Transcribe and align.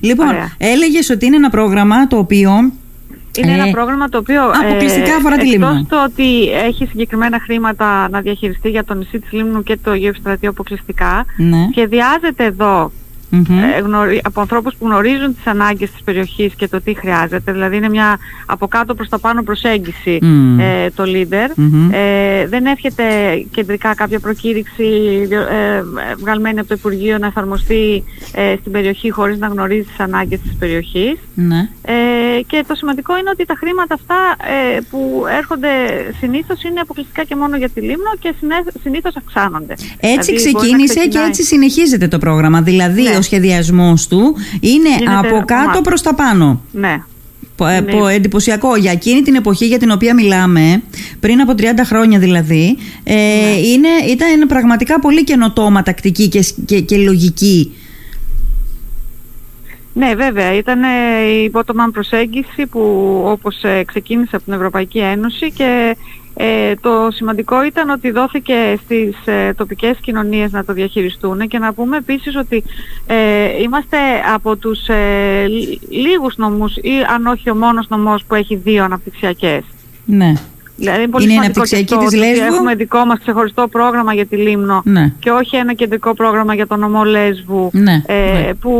Λοιπόν, 0.00 0.28
έλεγες 0.58 1.10
ότι 1.10 1.26
είναι 1.26 1.36
ένα 1.36 1.50
πρόγραμμα 1.50 2.06
το 2.06 2.18
οποίο 2.18 2.50
είναι 3.36 3.52
ένα 3.52 3.68
ε, 3.68 3.70
πρόγραμμα 3.70 4.08
το 4.08 4.18
οποίο 4.18 4.42
αποκλειστικά 4.64 5.16
αφορά 5.16 5.36
τη 5.36 5.46
Λίμνο. 5.46 5.66
Εκτός 5.66 5.86
το 5.88 6.04
ότι 6.04 6.50
έχει 6.50 6.86
συγκεκριμένα 6.86 7.40
χρήματα 7.40 8.08
να 8.08 8.20
διαχειριστεί 8.20 8.68
για 8.68 8.84
το 8.84 8.94
νησί 8.94 9.18
της 9.18 9.32
Λίμνου 9.32 9.62
και 9.62 9.76
το 9.76 9.94
Γεωστρατείο 9.94 10.50
αποκλειστικά, 10.50 11.24
ναι. 11.36 11.68
σχεδιάζεται 11.70 12.44
εδώ 12.44 12.92
mm 13.32 14.16
από 14.22 14.40
ανθρώπους 14.40 14.74
που 14.74 14.86
γνωρίζουν 14.86 15.34
τις 15.34 15.46
ανάγκες 15.46 15.90
της 15.90 16.02
περιοχής 16.02 16.54
και 16.54 16.68
το 16.68 16.80
τι 16.80 16.94
χρειάζεται. 16.94 17.52
Δηλαδή 17.52 17.76
είναι 17.76 17.88
μια 17.88 18.18
από 18.46 18.66
κάτω 18.66 18.94
προς 18.94 19.08
τα 19.08 19.18
πάνω 19.18 19.42
προσέγγιση 19.42 20.18
ε, 20.58 20.90
το 20.90 21.04
leader. 21.06 21.62
Ε, 21.90 22.46
δεν 22.46 22.66
έρχεται 22.66 23.04
κεντρικά 23.50 23.94
κάποια 23.94 24.20
προκήρυξη 24.20 24.84
ε, 25.30 25.82
βγαλμένη 26.18 26.58
από 26.58 26.68
το 26.68 26.74
Υπουργείο 26.78 27.18
να 27.18 27.26
εφαρμοστεί 27.26 28.04
ε, 28.32 28.54
στην 28.60 28.72
περιοχή 28.72 29.10
χωρίς 29.10 29.38
να 29.38 29.46
γνωρίζει 29.46 29.82
τις 29.82 30.00
ανάγκες 30.00 30.40
της 30.40 30.56
περιοχής. 30.58 31.18
Ναι. 31.34 31.68
και 32.46 32.64
το 32.66 32.74
σημαντικό 32.74 33.18
είναι 33.18 33.30
ότι 33.30 33.44
τα 33.44 33.54
χρήματα 33.58 33.94
αυτά 33.94 34.16
που 34.90 35.24
έρχονται 35.38 35.68
συνήθως 36.20 36.62
είναι 36.62 36.80
αποκλειστικά 36.80 37.24
και 37.24 37.36
μόνο 37.36 37.56
για 37.56 37.68
τη 37.68 37.80
Λίμνο 37.80 38.12
και 38.18 38.34
συνήθως 38.82 39.16
αυξάνονται. 39.16 39.74
Έτσι 40.00 40.34
δηλαδή, 40.34 40.54
ξεκίνησε 40.54 41.06
και 41.06 41.18
έτσι 41.18 41.42
συνεχίζεται 41.42 42.08
το 42.08 42.18
πρόγραμμα. 42.18 42.62
Δηλαδή 42.62 43.02
ναι 43.02 43.17
ο 43.18 43.22
σχεδιασμός 43.22 44.08
του 44.08 44.36
είναι 44.60 45.10
από 45.18 45.42
κάτω 45.44 45.80
προς 45.80 46.02
τα 46.02 46.14
πάνω. 46.14 46.62
Ναι. 46.72 47.02
Είναι... 47.60 48.12
εντυπωσιακό 48.14 48.76
για 48.76 48.90
εκείνη 48.92 49.22
την 49.22 49.34
εποχή 49.34 49.66
για 49.66 49.78
την 49.78 49.90
οποία 49.90 50.14
μιλάμε, 50.14 50.82
πριν 51.20 51.40
από 51.40 51.52
30 51.56 51.62
χρόνια 51.84 52.18
δηλαδή, 52.18 52.76
ε, 53.04 53.14
ναι. 53.14 53.20
είναι, 53.50 53.88
ήταν 54.08 54.46
πραγματικά 54.48 55.00
πολύ 55.00 55.24
καινοτόμα 55.24 55.82
τακτική 55.82 56.28
και, 56.28 56.44
και, 56.64 56.80
και 56.80 56.96
λογική. 56.96 57.72
Ναι, 59.98 60.14
βέβαια. 60.14 60.54
Ήταν 60.54 60.82
η 60.82 61.50
bottom 61.52 61.88
προσέγγιση 61.92 62.66
που 62.66 62.80
όπως 63.24 63.62
ε, 63.62 63.84
ξεκίνησε 63.86 64.36
από 64.36 64.44
την 64.44 64.52
Ευρωπαϊκή 64.52 64.98
Ένωση 64.98 65.50
και 65.50 65.96
ε, 66.40 66.74
το 66.74 67.08
σημαντικό 67.10 67.64
ήταν 67.64 67.90
ότι 67.90 68.10
δόθηκε 68.10 68.78
στις 68.84 69.16
ε, 69.24 69.52
τοπικές 69.52 69.96
κοινωνίες 70.00 70.52
να 70.52 70.64
το 70.64 70.72
διαχειριστούν 70.72 71.48
και 71.48 71.58
να 71.58 71.72
πούμε 71.72 71.96
επίσης 71.96 72.36
ότι 72.36 72.64
ε, 73.06 73.62
είμαστε 73.62 73.96
από 74.34 74.56
τους 74.56 74.88
ε, 74.88 75.46
λίγους 75.88 76.36
νομούς 76.36 76.76
ή 76.76 76.90
αν 77.14 77.26
όχι 77.26 77.50
ο 77.50 77.54
μόνος 77.54 77.88
νομός 77.88 78.24
που 78.24 78.34
έχει 78.34 78.56
δύο 78.56 78.84
αναπτυξιακές. 78.84 79.62
Ναι. 80.04 80.32
Δηλαδή 80.78 81.02
είναι 81.02 81.10
πολύ 81.10 81.32
είναι 81.32 81.40
αναπτυξιακή 81.44 81.96
της 81.96 82.14
Λέσβου. 82.14 82.44
Έχουμε 82.44 82.74
δικό 82.74 83.04
μας 83.04 83.18
ξεχωριστό 83.18 83.68
πρόγραμμα 83.68 84.14
για 84.14 84.26
τη 84.26 84.36
Λίμνο 84.36 84.82
ναι. 84.84 85.12
και 85.18 85.30
όχι 85.30 85.56
ένα 85.56 85.72
κεντρικό 85.72 86.14
πρόγραμμα 86.14 86.54
για 86.54 86.66
τον 86.66 86.78
νομό 86.80 87.04
Λέσβου 87.04 87.70
ναι, 87.72 88.02
ε, 88.06 88.14
ναι. 88.14 88.54
που 88.54 88.72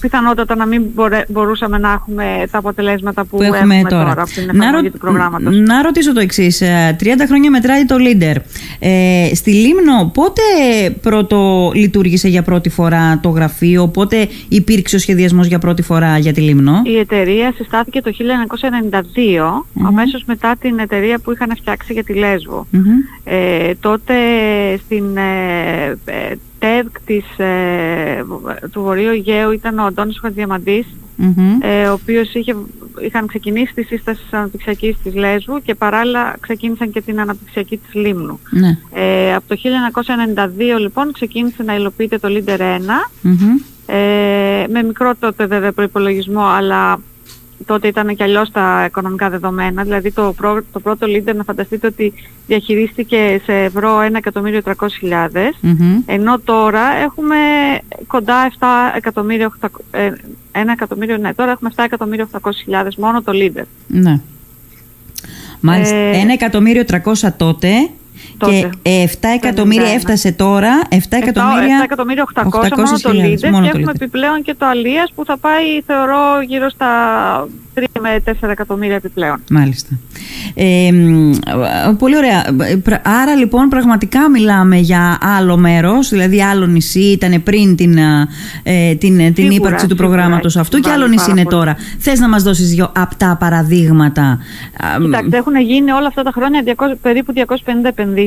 πιθανότατα 0.00 0.56
να 0.56 0.66
μην 0.66 0.82
μπορούσαμε 1.28 1.78
να 1.78 1.92
έχουμε 1.92 2.44
τα 2.50 2.58
αποτελέσματα 2.58 3.24
που, 3.24 3.36
που 3.36 3.42
έχουμε, 3.42 3.74
έχουμε 3.74 3.90
τώρα. 3.90 4.10
από 4.10 4.30
την 4.30 4.50
εφαρμογή 4.54 4.90
του 4.90 4.98
προγράμματος. 4.98 5.56
Να 5.56 5.82
ρωτήσω 5.82 6.12
το 6.12 6.20
εξής. 6.20 6.62
30 6.62 6.64
ε, 7.18 7.26
χρόνια 7.26 7.50
μετράει 7.50 7.84
το 7.84 7.96
Leader. 7.98 8.36
Ε, 8.78 9.34
στη 9.34 9.50
Λίμνο 9.50 10.10
πότε 10.14 10.42
πρώτο 11.00 11.70
λειτουργήσε 11.74 12.28
για 12.28 12.42
πρώτη 12.42 12.68
φορά 12.68 13.20
το 13.22 13.28
γραφείο, 13.28 13.88
πότε 13.88 14.28
υπήρξε 14.48 14.96
ο 14.96 14.98
σχεδιασμός 14.98 15.46
για 15.46 15.58
πρώτη 15.58 15.82
φορά 15.82 16.18
για 16.18 16.32
τη 16.32 16.40
Λίμνο; 16.40 16.82
Η 16.84 16.98
εταιρεία 16.98 17.52
συστάθηκε 17.56 18.00
το 18.00 18.10
1992, 18.90 19.80
mm 19.82 19.82
αμέσως 19.86 20.22
μετά 20.26 20.56
την 20.60 20.78
εταιρεία 20.78 21.13
που 21.18 21.32
είχαν 21.32 21.56
φτιάξει 21.56 21.92
για 21.92 22.04
τη 22.04 22.14
Λέσβο. 22.14 22.66
Ε, 23.24 23.74
τότε 23.74 24.14
στην 24.76 25.16
ε, 25.16 25.98
ε 26.04 26.34
ΤΕΔΚ 26.64 27.00
της, 27.04 27.38
ε, 27.38 28.24
του 28.72 28.82
Βορείου 28.82 29.10
Αιγαίου 29.10 29.50
ήταν 29.50 29.78
ο 29.78 29.84
Αντώνης 29.84 30.18
Χατζιαμαντής, 30.18 30.86
ε, 31.60 31.86
ο 31.86 31.92
οποίος 31.92 32.34
είχε, 32.34 32.56
είχαν 33.00 33.26
ξεκινήσει 33.26 33.74
τη 33.74 33.82
σύσταση 33.82 34.22
της 34.22 34.32
αναπτυξιακής 34.32 34.96
της 35.02 35.14
Λέσβου 35.14 35.62
και 35.62 35.74
παράλληλα 35.74 36.36
ξεκίνησαν 36.40 36.90
και 36.90 37.00
την 37.00 37.20
αναπτυξιακή 37.20 37.76
της 37.76 37.94
Λίμνου. 37.94 38.40
Ναι. 38.50 38.78
Ε, 38.92 39.34
από 39.34 39.48
το 39.48 39.56
1992 40.76 40.78
λοιπόν 40.78 41.12
ξεκίνησε 41.12 41.62
να 41.62 41.74
υλοποιείται 41.74 42.18
το 42.18 42.28
Leader 42.30 42.58
1 42.58 42.60
ε, 43.86 44.64
με 44.68 44.82
μικρό 44.82 45.12
τότε 45.18 45.46
βέβαια 45.46 45.72
προϋπολογισμό 45.72 46.44
αλλά 46.44 47.00
τότε 47.66 47.88
ήταν 47.88 48.16
και 48.16 48.22
αλλιώς 48.22 48.50
τα 48.50 48.84
οικονομικά 48.86 49.30
δεδομένα. 49.30 49.82
Δηλαδή 49.82 50.12
το, 50.12 50.34
το 50.72 50.80
πρώτο 50.80 51.06
leader 51.06 51.34
να 51.34 51.44
φανταστείτε 51.44 51.86
ότι 51.86 52.12
διαχειρίστηκε 52.46 53.40
σε 53.44 53.52
ευρώ 53.52 53.98
1.300.000 54.32 54.72
ενώ 56.06 56.38
τώρα 56.38 56.96
έχουμε 56.96 57.36
κοντά 58.06 58.52
7 58.58 58.66
εκατομμύρια, 58.96 59.52
1 59.60 59.68
ε, 59.90 60.10
εκατομμύριο, 60.72 61.16
ναι, 61.16 61.34
τώρα 61.34 61.50
έχουμε 61.50 61.70
7.800.000 61.76 62.88
μόνο 62.96 63.22
το 63.22 63.32
leader. 63.34 63.64
Ναι. 63.86 64.20
Μάλιστα, 65.60 65.96
ε, 65.96 66.24
1.300.000 66.84 67.28
τότε 67.36 67.68
και 68.38 68.70
7 68.82 69.28
εκατομμύρια 69.34 69.90
έφτασε 69.90 70.32
τώρα. 70.32 70.82
7 70.90 70.94
εκατομμύρια. 71.10 71.80
7 71.80 71.84
εκατομμύρια 71.84 72.24
800, 72.34 72.42
800 72.42 72.70
μόνο 72.76 72.98
το 73.02 73.10
Leader. 73.10 73.62
Και 73.62 73.78
έχουμε 73.78 73.92
επιπλέον 73.94 74.42
και 74.42 74.54
το 74.58 74.66
Αλίας 74.66 75.12
που 75.14 75.24
θα 75.24 75.38
πάει, 75.38 75.80
θεωρώ, 75.86 76.40
γύρω 76.46 76.68
στα 76.68 76.88
3 77.74 77.84
με 78.00 78.22
4 78.42 78.48
εκατομμύρια 78.48 78.94
επιπλέον. 78.94 79.42
Μάλιστα. 79.50 79.88
Ε, 80.54 80.90
πολύ 81.98 82.16
ωραία. 82.16 82.44
Άρα 83.02 83.34
λοιπόν 83.34 83.68
πραγματικά 83.68 84.30
μιλάμε 84.30 84.76
για 84.76 85.18
άλλο 85.38 85.56
μέρος, 85.56 86.08
δηλαδή 86.08 86.42
άλλο 86.42 86.66
νησί, 86.66 87.00
ήταν 87.00 87.42
πριν 87.42 87.76
την, 87.76 87.98
ε, 88.62 88.94
την, 88.94 89.34
την 89.34 89.50
ύπαρξη 89.50 89.86
του 89.86 89.96
προγράμματος 89.96 90.56
αυτού 90.56 90.78
και 90.78 90.90
άλλο 90.90 91.06
νησί 91.06 91.30
είναι 91.30 91.44
τώρα. 91.44 91.76
Θες 91.98 92.18
να 92.18 92.28
μας 92.28 92.42
δώσεις 92.42 92.68
δύο 92.68 92.92
απτά 92.96 93.36
παραδείγματα. 93.40 94.38
Κοιτάξτε, 95.02 95.36
έχουν 95.36 95.56
γίνει 95.56 95.90
όλα 95.90 96.06
αυτά 96.06 96.22
τα 96.22 96.30
χρόνια 96.34 96.62
200, 96.66 96.72
περίπου 97.02 97.32
250 97.32 97.44
επενδύσεις 97.82 98.23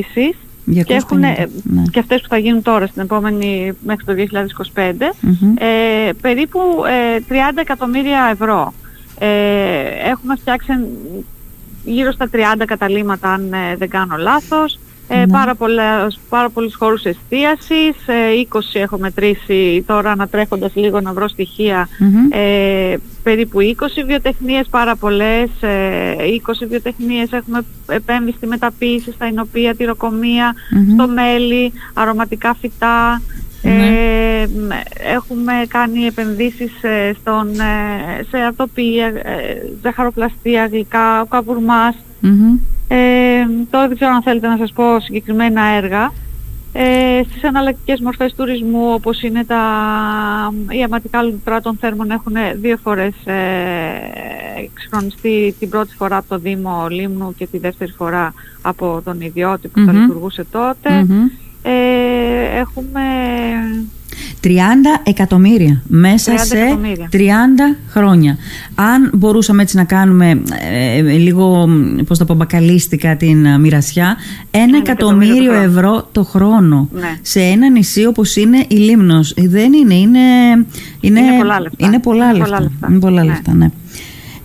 και, 0.84 0.94
έχουν, 0.94 1.18
ναι. 1.18 1.46
και 1.90 1.98
αυτές 1.98 2.20
που 2.20 2.28
θα 2.28 2.38
γίνουν 2.38 2.62
τώρα 2.62 2.86
στην 2.86 3.02
επόμενη 3.02 3.72
μέχρι 3.84 4.04
το 4.04 4.14
2025 4.74 4.92
ε, 5.58 6.10
περίπου 6.20 6.60
ε, 7.18 7.20
30 7.28 7.32
εκατομμύρια 7.54 8.28
ευρώ. 8.32 8.72
Ε, 9.18 9.28
έχουμε 10.10 10.36
φτιάξει 10.36 10.72
γύρω 11.84 12.12
στα 12.12 12.28
30 12.32 12.36
καταλήμματα 12.66 13.32
αν 13.32 13.52
ε, 13.52 13.76
δεν 13.76 13.88
κάνω 13.88 14.16
λάθος. 14.16 14.78
Ε, 15.08 15.18
ναι. 15.18 15.26
πάρα, 15.26 15.54
πολλές, 15.54 16.18
πάρα 16.28 16.48
πολλούς 16.50 16.74
χώρους 16.74 17.04
εστίασης, 17.04 17.96
20 18.50 18.60
έχω 18.72 18.98
μετρήσει 18.98 19.84
τώρα 19.86 20.10
ανατρέχοντας 20.10 20.72
λίγο 20.74 21.00
να 21.00 21.12
βρω 21.12 21.26
ε, 22.30 22.96
περίπου 23.22 23.58
20 23.60 24.04
βιοτεχνίες, 24.06 24.66
πάρα 24.70 24.96
πολλές, 24.96 25.48
20 25.62 26.66
βιοτεχνίες 26.68 27.32
έχουμε 27.32 27.60
επέμβει 27.86 28.32
στη 28.32 28.46
μεταποίηση, 28.46 29.12
στα 29.12 29.26
εινοπία, 29.26 29.74
τη 29.74 29.84
ροκομεία, 29.84 30.54
στο 30.94 31.08
μέλι, 31.08 31.72
αρωματικά 31.94 32.54
φυτά, 32.54 33.20
ε, 33.62 34.46
έχουμε 35.14 35.52
κάνει 35.68 36.06
επενδύσεις 36.06 36.82
ε, 36.82 37.12
στον, 37.20 37.60
ε, 37.60 38.22
σε 38.30 38.38
αρτοπία, 38.38 39.06
ε, 39.06 39.72
ζαχαροπλαστεία, 39.82 40.66
γλυκά, 40.66 41.20
ο 41.20 41.24
καβουρμάς. 41.24 41.96
Ε, 42.88 42.96
τώρα 43.70 43.86
δεν 43.86 43.96
ξέρω 43.96 44.12
αν 44.12 44.22
θέλετε 44.22 44.48
να 44.48 44.56
σας 44.56 44.72
πω 44.72 45.00
συγκεκριμένα 45.00 45.62
έργα. 45.62 46.12
Ε, 46.72 47.20
στις 47.30 47.44
αναλλακτικές 47.44 48.00
μορφές 48.00 48.34
τουρισμού 48.34 48.92
όπως 48.92 49.22
είναι 49.22 49.44
τα, 49.44 49.62
οι 50.70 50.82
αματικά 50.82 51.22
λουτρά 51.22 51.60
των 51.60 51.76
θέρμων 51.80 52.10
έχουν 52.10 52.34
δύο 52.60 52.76
φορές 52.82 53.14
ε, 53.24 53.34
εξυγχρονιστεί 54.64 55.54
την 55.58 55.68
πρώτη 55.68 55.94
φορά 55.94 56.16
από 56.16 56.28
το 56.28 56.38
Δήμο 56.38 56.86
Λίμνου 56.90 57.34
και 57.34 57.46
τη 57.46 57.58
δεύτερη 57.58 57.90
φορά 57.90 58.34
από 58.62 59.00
τον 59.04 59.20
ιδιώτη 59.20 59.68
που 59.68 59.80
mm-hmm. 59.80 59.86
τα 59.86 59.92
λειτουργούσε 59.92 60.46
ε, 61.62 61.70
έχουμε... 62.58 63.00
30 64.44 64.48
εκατομμύρια 65.02 65.82
μέσα 65.86 66.32
30 66.34 66.38
σε 66.38 66.56
30 67.12 67.18
χρόνια. 67.88 68.36
Αν 68.74 69.10
μπορούσαμε 69.14 69.62
έτσι 69.62 69.76
να 69.76 69.84
κάνουμε 69.84 70.42
ε, 70.70 71.00
λίγο, 71.00 71.68
πώς 72.06 72.18
το 72.18 72.24
πω, 72.24 72.34
μπακαλίστικα 72.34 73.16
την 73.16 73.44
uh, 73.44 73.58
μοιρασιά, 73.60 74.16
ένα 74.50 74.76
εκατομμύριο 74.76 75.52
ευρώ 75.52 76.08
το 76.12 76.24
χρόνο 76.24 76.88
ναι. 76.92 77.18
σε 77.22 77.40
ένα 77.40 77.70
νησί 77.70 78.06
όπως 78.06 78.36
είναι 78.36 78.64
η 78.68 78.74
Λίμνος. 78.74 79.34
Δεν 79.36 79.72
είναι, 79.72 79.94
είναι... 79.94 80.18
Είναι, 81.00 81.20
είναι 81.20 81.38
πολλά 81.38 81.60
λεφτά. 81.60 81.86
Είναι 81.86 82.00
πολλά 82.00 82.32
λεφτά. 82.32 82.70
Είναι 82.88 82.98
πολλά 82.98 83.22
ναι. 83.22 83.28
λεφτά, 83.28 83.54
ναι. 83.54 83.68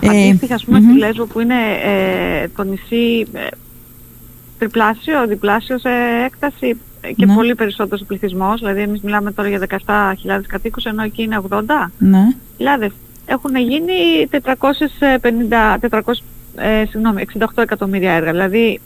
Αντίστοιχα, 0.10 0.56
ας 0.56 0.66
πούμε, 0.66 0.80
mm-hmm. 0.80 0.90
στη 0.90 0.98
Λέσβο 0.98 1.26
που 1.26 1.40
είναι 1.40 1.56
ε, 1.84 2.48
το 2.56 2.64
νησί 2.64 3.28
ε, 3.34 3.48
τριπλάσιο, 4.58 5.28
διπλάσιο 5.28 5.78
σε 5.78 5.90
έκταση 6.26 6.78
και 7.16 7.26
ναι. 7.26 7.34
πολύ 7.34 7.56
περισσότερος 7.56 8.06
πληθυσμός, 8.08 8.60
δηλαδή 8.60 8.82
εμείς 8.82 9.02
μιλάμε 9.02 9.32
τώρα 9.32 9.50
για 9.50 9.68
17.000 9.70 10.42
κατοίκους 10.48 10.86
ενώ 10.86 11.04
εκεί 11.04 11.24
είναι 11.24 11.42
80. 11.50 11.60
Ναι. 11.98 12.28
Δηλαδή 12.58 12.92
έχουν 13.26 13.56
γίνει 13.56 14.28
450, 14.30 15.78
400, 15.80 16.00
ε, 16.56 16.86
συγγνώμη, 16.90 17.26
68 17.40 17.46
εκατομμύρια 17.56 18.12
έργα. 18.12 18.32
Δηλαδή 18.32 18.80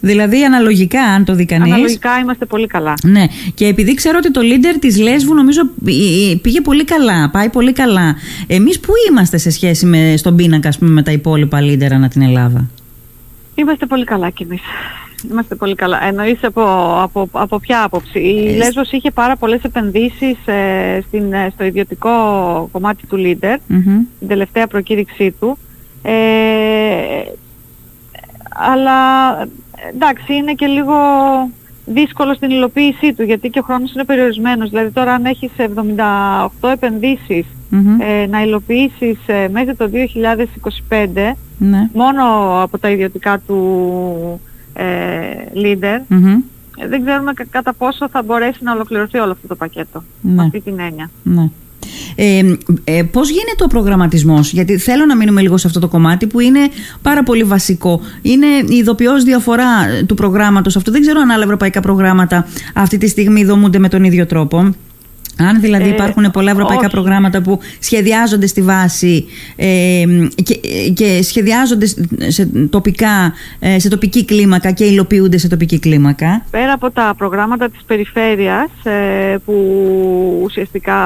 Δηλαδή 0.00 0.44
αναλογικά, 0.44 1.02
αν 1.02 1.24
το 1.24 1.34
δει 1.34 1.44
κανεί. 1.44 1.72
Αναλογικά 1.72 2.18
είμαστε 2.18 2.44
πολύ 2.44 2.66
καλά. 2.66 2.94
Ναι. 3.02 3.24
Και 3.54 3.66
επειδή 3.66 3.94
ξέρω 3.94 4.18
ότι 4.18 4.30
το 4.30 4.40
leader 4.44 4.76
της 4.80 4.98
Λέσβου 4.98 5.34
νομίζω 5.34 5.62
πήγε 6.42 6.60
πολύ 6.60 6.84
καλά, 6.84 7.30
πάει 7.30 7.48
πολύ 7.48 7.72
καλά. 7.72 8.16
Εμείς 8.46 8.80
πού 8.80 8.92
είμαστε 9.10 9.38
σε 9.38 9.50
σχέση 9.50 9.86
με 9.86 10.14
στον 10.16 10.36
πίνακα, 10.36 10.72
πούμε, 10.78 10.90
με 10.90 11.02
τα 11.02 11.12
υπόλοιπα 11.12 11.58
leader 11.60 11.90
ανά 11.90 12.08
την 12.08 12.22
Ελλάδα; 12.22 12.68
Είμαστε 13.54 13.86
πολύ 13.86 14.04
καλά 14.04 14.30
κι 14.30 14.42
εμείς. 14.42 14.60
Είμαστε 15.30 15.54
πολύ 15.54 15.74
καλά. 15.74 16.04
Εννοείς 16.04 16.44
από, 16.44 16.62
από, 17.02 17.28
από 17.32 17.58
ποια 17.58 17.82
άποψη; 17.82 18.18
Η 18.18 18.48
ε, 18.48 18.56
Λέσβος 18.56 18.90
είχε 18.90 19.10
πάρα 19.10 19.36
πολλές 19.36 19.62
επενδύσεις 19.62 20.46
ε, 20.46 21.00
στην, 21.06 21.32
ε, 21.32 21.50
στο 21.54 21.64
ιδιωτικό 21.64 22.10
κομμάτι 22.72 23.06
του 23.06 23.16
Leader, 23.18 23.56
την 24.18 24.28
τελευταία 24.28 24.66
προκήρυξή 24.66 25.30
του. 25.30 25.58
Ε, 26.02 26.12
αλλά 28.48 28.98
εντάξει 29.92 30.34
είναι 30.34 30.52
και 30.52 30.66
λίγο 30.66 30.94
δύσκολο 31.86 32.34
στην 32.34 32.50
υλοποίησή 32.50 33.12
του 33.14 33.22
γιατί 33.22 33.48
και 33.48 33.58
ο 33.58 33.62
χρόνος 33.62 33.92
είναι 33.94 34.04
περιορισμένος. 34.04 34.68
Δηλαδή 34.68 34.90
τώρα 34.90 35.12
αν 35.12 35.24
έχεις 35.24 35.50
78 36.60 36.68
επενδυσεις 36.72 37.46
ε, 38.00 38.26
να 38.26 38.42
υλοποιήσεις 38.42 39.18
ε, 39.26 39.48
μέχρι 39.48 39.74
το 39.74 39.90
2025 40.88 41.32
ναι. 41.58 41.88
μόνο 41.92 42.22
από 42.62 42.78
τα 42.78 42.90
ιδιωτικά 42.90 43.38
του 43.46 44.40
ε, 44.72 44.84
leader. 45.54 46.16
Δεν 46.88 47.04
ξέρουμε 47.04 47.32
κατά 47.50 47.74
πόσο 47.74 48.08
θα 48.08 48.22
μπορέσει 48.22 48.58
να 48.62 48.72
ολοκληρωθεί 48.72 49.18
όλο 49.18 49.32
αυτό 49.32 49.46
το 49.46 49.54
πακέτο. 49.54 50.02
Με 50.20 50.42
αυτή 50.42 50.60
την 50.60 50.78
έννοια. 50.78 51.10
Ναι. 51.22 51.50
Ε, 52.14 52.56
ε, 52.84 53.02
πώς 53.02 53.30
γίνεται 53.30 53.64
ο 53.64 53.66
προγραμματισμός; 53.66 54.52
Γιατί 54.52 54.78
θέλω 54.78 55.06
να 55.06 55.16
μείνουμε 55.16 55.40
λίγο 55.40 55.56
σε 55.56 55.66
αυτό 55.66 55.80
το 55.80 55.88
κομμάτι 55.88 56.26
που 56.26 56.40
είναι 56.40 56.60
πάρα 57.02 57.22
πολύ 57.22 57.42
βασικό. 57.42 58.00
Είναι 58.22 58.46
η 58.46 58.76
ειδοποιώς 58.76 59.24
διαφορά 59.24 59.64
του 60.06 60.14
προγράμματος 60.14 60.76
αυτό 60.76 60.90
δεν 60.90 61.00
ξέρω 61.00 61.20
αν 61.20 61.30
άλλα 61.30 61.44
ευρωπαϊκά 61.44 61.80
προγράμματα 61.80 62.46
αυτή 62.74 62.98
τη 62.98 63.08
στιγμή 63.08 63.44
δομούνται 63.44 63.78
με 63.78 63.88
τον 63.88 64.04
ίδιο 64.04 64.26
τρόπο 64.26 64.74
αν 65.38 65.60
δηλαδή 65.60 65.88
ε, 65.88 65.92
υπάρχουν 65.92 66.30
πολλά 66.30 66.50
ευρωπαϊκά 66.50 66.88
προγράμματα 66.88 67.42
που 67.42 67.58
σχεδιάζονται 67.78 68.46
στη 68.46 68.62
βάση 68.62 69.26
ε, 69.56 70.04
και, 70.42 70.54
και 70.94 71.22
σχεδιάζονται 71.22 71.86
σε, 72.28 72.46
τοπικά, 72.70 73.32
ε, 73.58 73.78
σε 73.78 73.88
τοπική 73.88 74.24
κλίμακα 74.24 74.70
και 74.70 74.84
υλοποιούνται 74.84 75.38
σε 75.38 75.48
τοπική 75.48 75.78
κλίμακα. 75.78 76.44
Πέρα 76.50 76.72
από 76.72 76.90
τα 76.90 77.14
προγράμματα 77.16 77.68
της 77.70 77.80
περιφέρειας 77.86 78.70
ε, 78.82 79.36
που 79.44 79.54
ουσιαστικά 80.42 80.98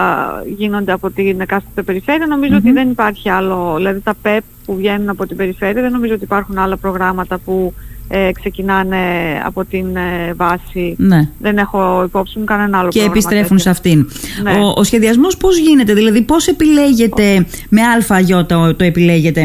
γίνονται 0.56 0.92
από 0.92 1.10
την 1.10 1.40
εκάστοτε 1.40 1.82
περιφέρεια 1.82 2.26
νομίζω 2.26 2.56
ότι 2.56 2.72
δεν 2.72 2.90
υπάρχει 2.90 3.30
άλλο, 3.30 3.74
δηλαδή 3.76 4.00
τα 4.00 4.14
ΠΕΠ 4.22 4.42
που 4.64 4.76
βγαίνουν 4.76 5.08
από 5.08 5.26
την 5.26 5.36
περιφέρεια 5.36 5.82
δεν 5.82 5.92
νομίζω 5.92 6.14
ότι 6.14 6.24
υπάρχουν 6.24 6.58
άλλα 6.58 6.76
προγράμματα 6.76 7.38
που 7.38 7.74
ε, 8.08 8.30
ξεκινάνε 8.32 8.96
από 9.44 9.64
την 9.64 9.96
ε, 9.96 10.32
βάση. 10.36 10.94
Ναι. 10.98 11.28
Δεν 11.38 11.58
έχω 11.58 12.02
υπόψη 12.04 12.38
μου 12.38 12.44
κανένα 12.44 12.78
άλλο 12.78 12.88
Και 12.88 13.02
επιστρέφουν 13.02 13.58
σε 13.58 13.70
αυτήν. 13.70 14.08
Ναι. 14.42 14.52
Ο, 14.52 14.72
ο 14.76 14.82
σχεδιασμός 14.82 15.36
πώς 15.36 15.58
γίνεται, 15.58 15.94
δηλαδή 15.94 16.22
πώς 16.22 16.46
επιλέγεται, 16.46 17.46
με 17.68 17.82
αλφα 17.82 18.44
το, 18.46 18.74
το 18.74 18.84
επιλέγετε; 18.84 19.40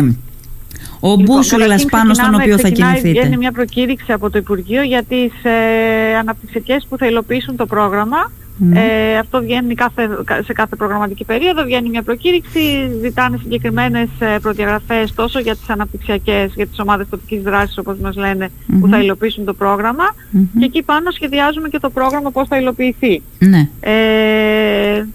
Ο 1.00 1.10
λοιπόν, 1.10 1.24
μπούσουλας 1.24 1.86
πάνω 1.86 2.14
στον 2.14 2.36
οποίο 2.36 2.58
θα 2.58 2.70
κινηθείτε; 2.70 3.10
Βγαίνει 3.10 3.38
μια 3.38 3.52
προκήρυξη 3.52 4.12
από 4.12 4.30
το 4.30 4.38
Υπουργείο 4.38 4.82
για 4.82 5.04
τις 5.04 5.32
ε, 5.44 6.16
αναπτυξιακές 6.20 6.86
που 6.90 6.98
θα 6.98 7.06
υλοποιήσουν 7.06 7.56
το 7.56 7.66
πρόγραμμα 7.66 8.32
ναι. 8.60 8.80
Ε, 8.80 9.18
αυτό 9.18 9.42
βγαίνει 9.42 9.76
κάθε, 9.76 10.10
σε 10.44 10.54
κάθε 10.54 10.76
προγραμματική 10.76 11.24
περίοδο, 11.26 11.64
βγαίνει 11.64 11.90
μια 11.90 12.04
προκήρυξη, 12.04 12.90
ζητάνε 13.02 13.38
συγκεκριμένες 13.38 14.10
ε, 14.20 14.38
προδιαγραφές 14.42 15.14
τόσο 15.14 15.40
για 15.40 15.56
τις 15.56 15.70
αναπτυξιακές, 15.70 16.54
για 16.56 16.68
τις 16.68 16.80
ομάδες 16.80 17.08
τοπικής 17.10 17.42
δράσης 17.42 17.78
όπως 17.78 17.98
μας 17.98 18.16
λενε 18.16 18.50
που 18.80 18.88
θα 18.88 19.00
υλοποιήσουν 19.02 19.46
το 19.46 19.54
προγραμμα 19.54 20.16
και 20.60 20.66
εκεί 20.66 20.84
πάνω 20.84 21.12
σχεδιάζουμε 21.12 21.70
και 21.70 21.80
το 21.80 21.90
πρόγραμμα 21.90 22.32
πώς 22.32 22.48
θα 22.48 22.58
υλοποιηθεί. 22.58 23.22
Ναι. 23.40 23.70
Ε, 23.80 25.06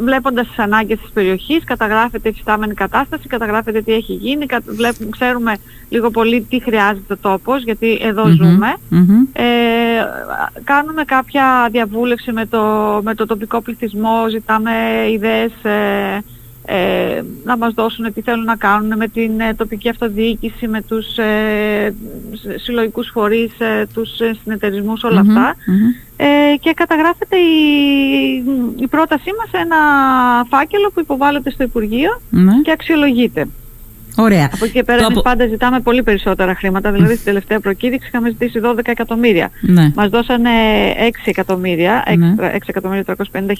βλέποντας 0.00 0.46
τις 0.46 0.58
ανάγκες 0.58 1.00
της 1.00 1.10
περιοχής, 1.10 1.64
καταγράφεται 1.64 2.28
η 2.28 2.32
φυστάμενη 2.32 2.74
κατάσταση, 2.74 3.28
καταγράφεται 3.28 3.82
τι 3.82 3.92
έχει 3.92 4.12
γίνει, 4.12 4.46
βλέπουμε, 4.66 5.10
ξέρουμε 5.10 5.56
λίγο 5.88 6.10
πολύ 6.10 6.40
τι 6.40 6.60
χρειάζεται 6.60 7.12
ο 7.12 7.16
τόπος, 7.16 7.62
γιατί 7.62 7.98
ζουμε 8.28 8.74
Ε, 9.32 9.42
κάνουμε 10.64 11.04
κάποια 11.04 11.68
διαβούλευση 11.70 12.32
με 12.32 12.46
το, 12.46 12.60
με 13.02 13.14
το 13.14 13.26
τοπικό 13.26 13.60
πληθυσμό, 13.60 14.28
ζητάμε 14.30 14.72
ιδέες 15.12 15.52
ε, 15.62 16.18
ε, 16.68 17.22
να 17.44 17.56
μας 17.56 17.72
δώσουν 17.74 18.12
τι 18.12 18.20
θέλουν 18.20 18.44
να 18.44 18.56
κάνουν 18.56 18.96
με 18.96 19.08
την 19.08 19.40
ε, 19.40 19.54
τοπική 19.54 19.88
αυτοδιοίκηση, 19.88 20.68
με 20.68 20.82
τους 20.82 21.18
ε, 21.18 21.94
συλλογικούς 22.56 23.10
φορείς, 23.12 23.60
ε, 23.60 23.86
τους 23.94 24.20
ε, 24.20 24.36
συνεταιρισμούς, 24.42 25.04
αυτά. 25.04 25.54
και 26.60 26.72
καταγράφεται 26.76 27.36
η, 27.36 27.64
η 28.76 28.86
πρότασή 28.86 29.30
μας 29.38 29.48
σε 29.48 29.56
ένα 29.56 29.76
φάκελο 30.48 30.90
που 30.94 31.00
υποβάλλεται 31.00 31.50
στο 31.50 31.62
Υπουργείο 31.62 32.20
ναι. 32.30 32.60
και 32.62 32.70
αξιολογείται. 32.70 33.46
Ωραία. 34.16 34.50
Από 34.52 34.64
εκεί 34.64 34.74
και 34.74 34.82
πέρα 34.82 35.04
εμείς 35.04 35.22
πάντα 35.22 35.46
ζητάμε 35.46 35.80
πολύ 35.80 36.02
περισσότερα 36.02 36.54
χρήματα. 36.54 36.92
Δηλαδή 36.92 37.12
στην 37.12 37.24
τελευταία 37.24 37.60
προκήρυξη 37.60 38.08
είχαμε 38.08 38.28
ζητήσει 38.28 38.60
12 38.64 38.78
εκατομμύρια. 38.84 39.50
Ναι. 39.60 39.92
Μας 39.94 40.08
δώσανε 40.08 40.50
6 40.98 41.10
εκατομμύρια, 41.24 42.04
6 42.06 42.18
ναι. 42.18 42.34
εκατομμύρια 42.66 43.04
350 43.32 43.52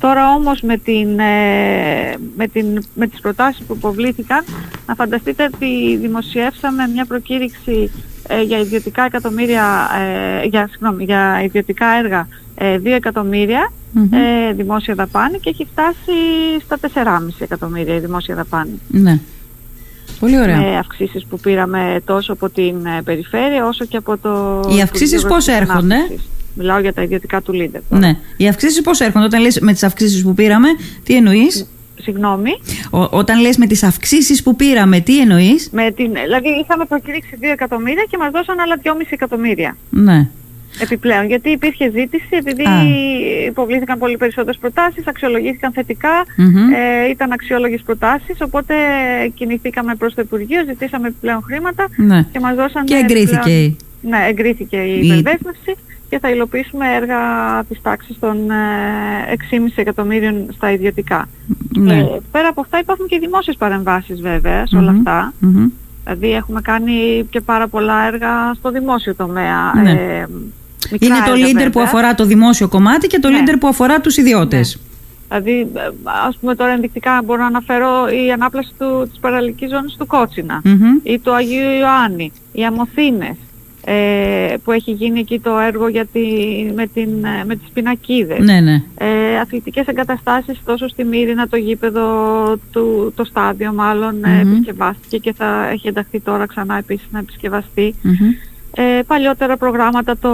Τώρα 0.00 0.34
όμως 0.34 0.60
με, 0.60 0.76
την, 0.76 1.18
ε, 1.18 2.16
με, 2.36 2.46
την, 2.52 2.84
με 2.94 3.06
τις 3.06 3.20
προτάσεις 3.20 3.64
που 3.66 3.74
υποβλήθηκαν, 3.74 4.44
να 4.86 4.94
φανταστείτε 4.94 5.50
ότι 5.54 5.96
δημοσιεύσαμε 5.96 6.86
μια 6.86 7.04
προκήρυξη 7.04 7.90
ε, 8.28 8.42
για 8.42 8.58
ιδιωτικά 8.58 9.04
εκατομμύρια, 9.04 9.90
ε, 10.42 10.46
για, 10.46 10.68
συγγνώμη, 10.70 11.04
για 11.04 11.42
ιδιωτικά 11.44 11.86
έργα 11.86 12.28
2 12.58 12.80
εκατομμύρια 12.84 13.72
δημόσια 14.54 14.94
δαπάνη 14.94 15.38
και 15.38 15.50
έχει 15.50 15.66
φτάσει 15.72 16.12
στα 16.64 16.78
4,5 16.80 17.28
εκατομμύρια 17.38 17.94
η 17.94 17.98
δημόσια 17.98 18.34
δαπάνη. 18.34 18.80
Ναι. 18.88 19.20
Πολύ 20.20 20.40
ωραία. 20.40 20.60
Με 20.60 20.78
αυξήσεις 20.78 21.26
που 21.26 21.38
πήραμε 21.40 22.00
τόσο 22.04 22.32
από 22.32 22.50
την 22.50 22.86
ε, 22.86 23.02
περιφέρεια 23.04 23.66
όσο 23.66 23.84
και 23.84 23.96
από 23.96 24.18
το... 24.18 24.62
Οι 24.76 24.80
αυξήσεις 24.80 25.26
πώς 25.26 25.46
έρχονται; 25.46 25.96
Μιλάω 26.54 26.80
για 26.80 26.92
τα 26.92 27.02
ιδιωτικά 27.02 27.40
του 27.40 27.52
Λίντερ. 27.52 27.80
Ναι. 27.88 28.16
Οι 28.36 28.48
αυξήσεις 28.48 28.80
πώς 28.80 29.00
έρχονται; 29.00 29.24
Όταν 29.24 29.40
λες 29.40 29.60
με 29.60 29.72
τις 29.72 29.82
αυξήσεις 29.82 30.22
που 30.22 30.34
πήραμε, 30.34 30.68
τι 31.04 31.16
εννοείς; 31.16 31.70
Συγγνώμη. 32.02 32.50
όταν 32.90 33.40
λες 33.40 33.56
με 33.56 33.66
τις 33.66 33.82
αυξήσεις 33.82 34.42
που 34.42 34.56
πήραμε, 34.56 35.00
τι 35.00 35.20
εννοείς; 35.20 35.68
Με 35.72 35.90
την, 35.90 36.12
δηλαδή 36.12 36.48
είχαμε 36.48 36.84
προκηρύξει 36.84 37.38
2 37.40 37.44
εκατομμύρια 37.52 38.04
και 38.10 38.16
μας 38.16 38.30
δώσαν 38.30 38.60
άλλα 38.60 38.80
2,5 38.82 39.06
εκατομμύρια. 39.10 39.76
Ναι 39.90 40.28
επιπλέον. 40.80 41.26
Γιατί 41.26 41.50
υπήρχε 41.50 41.90
ζήτηση, 41.90 42.28
επειδή 42.30 42.64
υποβλήθηκαν 43.46 43.98
πολύ 43.98 44.16
περισσότερες 44.16 44.58
προτάσεις, 44.60 45.06
αξιολογήθηκαν 45.06 45.72
ε, 45.76 47.08
ήταν 47.10 47.32
αξιόλογες 47.32 47.82
προτάσεις, 47.82 48.40
οπότε 48.40 48.74
κινηθήκαμε 49.34 49.94
προς 49.94 50.14
το 50.14 50.22
Υπουργείο, 50.22 50.64
ζητήσαμε 50.64 51.08
επιπλέον 51.08 51.42
χρήματα 51.42 51.88
ναι. 51.96 52.22
και 52.32 52.40
μας 52.40 52.54
δώσαν... 52.54 52.84
Και 52.84 52.94
εγκρίθηκε. 52.94 53.50
Επιπλέον, 53.50 53.76
ναι, 54.00 54.26
εγκρίθηκε 54.28 54.76
η, 54.76 55.06
η... 55.06 55.22
και 56.08 56.18
θα 56.18 56.30
υλοποιήσουμε 56.30 56.94
έργα 56.94 57.18
της 57.68 57.82
τάξης 57.82 58.18
των 58.18 58.36
6,5 59.50 59.72
ε, 59.76 59.80
εκατομμύριων 59.80 60.46
στα 60.54 60.72
ιδιωτικά. 60.72 61.28
Ναι. 61.78 61.98
Ε, 61.98 62.20
πέρα 62.30 62.48
από 62.48 62.60
αυτά 62.60 62.78
υπάρχουν 62.78 63.06
και 63.06 63.18
δημόσιες 63.18 63.56
παρεμβάσεις 63.56 64.20
βέβαια 64.20 64.66
σε 64.66 64.76
όλα 64.76 64.90
αυτά. 64.90 65.32
Δηλαδή 66.04 66.32
έχουμε 66.32 66.60
κάνει 66.60 67.26
και 67.30 67.40
πάρα 67.40 67.68
πολλά 67.68 68.06
έργα 68.06 68.54
στο 68.54 68.70
δημόσιο 68.70 69.14
τομέα. 69.14 69.72
Ναι. 69.82 69.90
Ε, 69.90 70.26
είναι 70.98 71.16
το 71.26 71.32
leader 71.34 71.68
που 71.72 71.80
αφορά 71.80 72.14
το 72.14 72.24
δημόσιο 72.24 72.68
κομμάτι 72.68 73.06
και 73.06 73.18
το 73.18 73.28
ναι. 73.28 73.38
leader 73.38 73.56
που 73.60 73.68
αφορά 73.68 74.00
τους 74.00 74.16
ιδιώτες. 74.16 74.78
Ναι. 75.28 75.40
Δηλαδή, 75.40 75.72
ας 76.26 76.36
πούμε 76.40 76.54
τώρα 76.54 76.72
ενδεικτικά 76.72 77.22
μπορώ 77.24 77.40
να 77.40 77.46
αναφέρω 77.46 78.08
η 78.26 78.32
ανάπλαση 78.32 78.70
του, 78.78 79.08
της 79.10 79.18
παραλικής 79.18 79.70
ζώνης 79.70 79.96
του 79.98 80.06
κοτσινα 80.06 80.62
ή 81.02 81.18
του 81.18 81.34
Αγίου 81.34 81.70
Ιωάννη, 81.80 82.32
οι 82.52 82.64
Αμοθήνες 82.64 83.36
ε, 83.90 84.54
που 84.64 84.72
έχει 84.72 84.90
γίνει 84.90 85.20
εκεί 85.20 85.40
το 85.40 85.58
έργο 85.58 85.88
για 85.88 86.06
τη, 86.06 86.20
με, 86.74 86.86
την, 86.86 87.08
με 87.46 87.56
τις 87.56 87.68
πινακίδες. 87.72 88.38
Ναι, 88.38 88.60
ναι. 88.60 88.82
Ε, 88.98 89.38
αθλητικές 89.38 89.86
εγκαταστάσεις 89.86 90.60
τόσο 90.64 90.88
στη 90.88 91.04
Μύρινα 91.04 91.48
το 91.48 91.56
γήπεδο, 91.56 92.06
του, 92.72 93.12
το 93.16 93.24
στάδιο 93.24 93.72
μάλλον 93.72 94.14
mm-hmm. 94.24 94.46
επισκευάστηκε 94.46 95.18
και 95.18 95.32
θα 95.32 95.68
έχει 95.68 95.88
ενταχθεί 95.88 96.20
τώρα 96.20 96.46
ξανά 96.46 96.78
επίσης 96.78 97.06
να 97.10 97.18
επισκευαστεί. 97.18 97.94
Ε, 98.80 99.02
παλιότερα 99.06 99.56
προγράμματα 99.56 100.16
το 100.18 100.32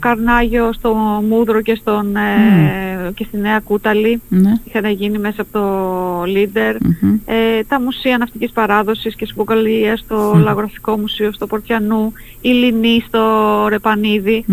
Καρνάγιο 0.00 0.72
στο 0.72 0.94
Μούδρο 1.28 1.60
και, 1.60 1.74
στον, 1.74 2.16
ε, 2.16 3.12
και 3.14 3.24
στη 3.24 3.36
Νέα 3.36 3.60
Κούταλη 3.60 4.20
ναι. 4.28 4.52
είχαν 4.64 4.86
γίνει 4.86 5.18
μέσα 5.18 5.42
από 5.42 5.52
το 5.52 6.24
Λίντερ 6.24 6.76
ε, 7.24 7.62
τα 7.68 7.80
μουσεία 7.80 8.18
ναυτικής 8.18 8.50
παράδοσης 8.50 9.14
και 9.14 9.26
σποκαλίας 9.26 10.00
στο 10.00 10.32
mm. 10.32 10.42
Λαγογραφικό 10.42 10.98
Μουσείο 10.98 11.32
στο 11.32 11.46
Πορτιανού 11.46 12.12
η 12.40 12.48
Λινή 12.48 13.04
στο 13.06 13.66
Ρεπανίδη 13.68 14.44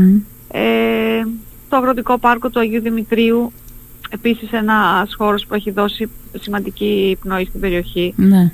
ε, 0.51 0.61
το 1.69 1.77
Αγροτικό 1.77 2.17
Πάρκο 2.17 2.49
του 2.49 2.59
Αγίου 2.59 2.81
Δημητρίου 2.81 3.51
επίσης 4.09 4.51
ένας 4.51 5.15
χώρος 5.17 5.45
που 5.45 5.53
έχει 5.53 5.71
δώσει 5.71 6.09
σημαντική 6.39 7.17
πνοή 7.21 7.45
στην 7.45 7.59
περιοχή 7.59 8.13
ναι. 8.15 8.51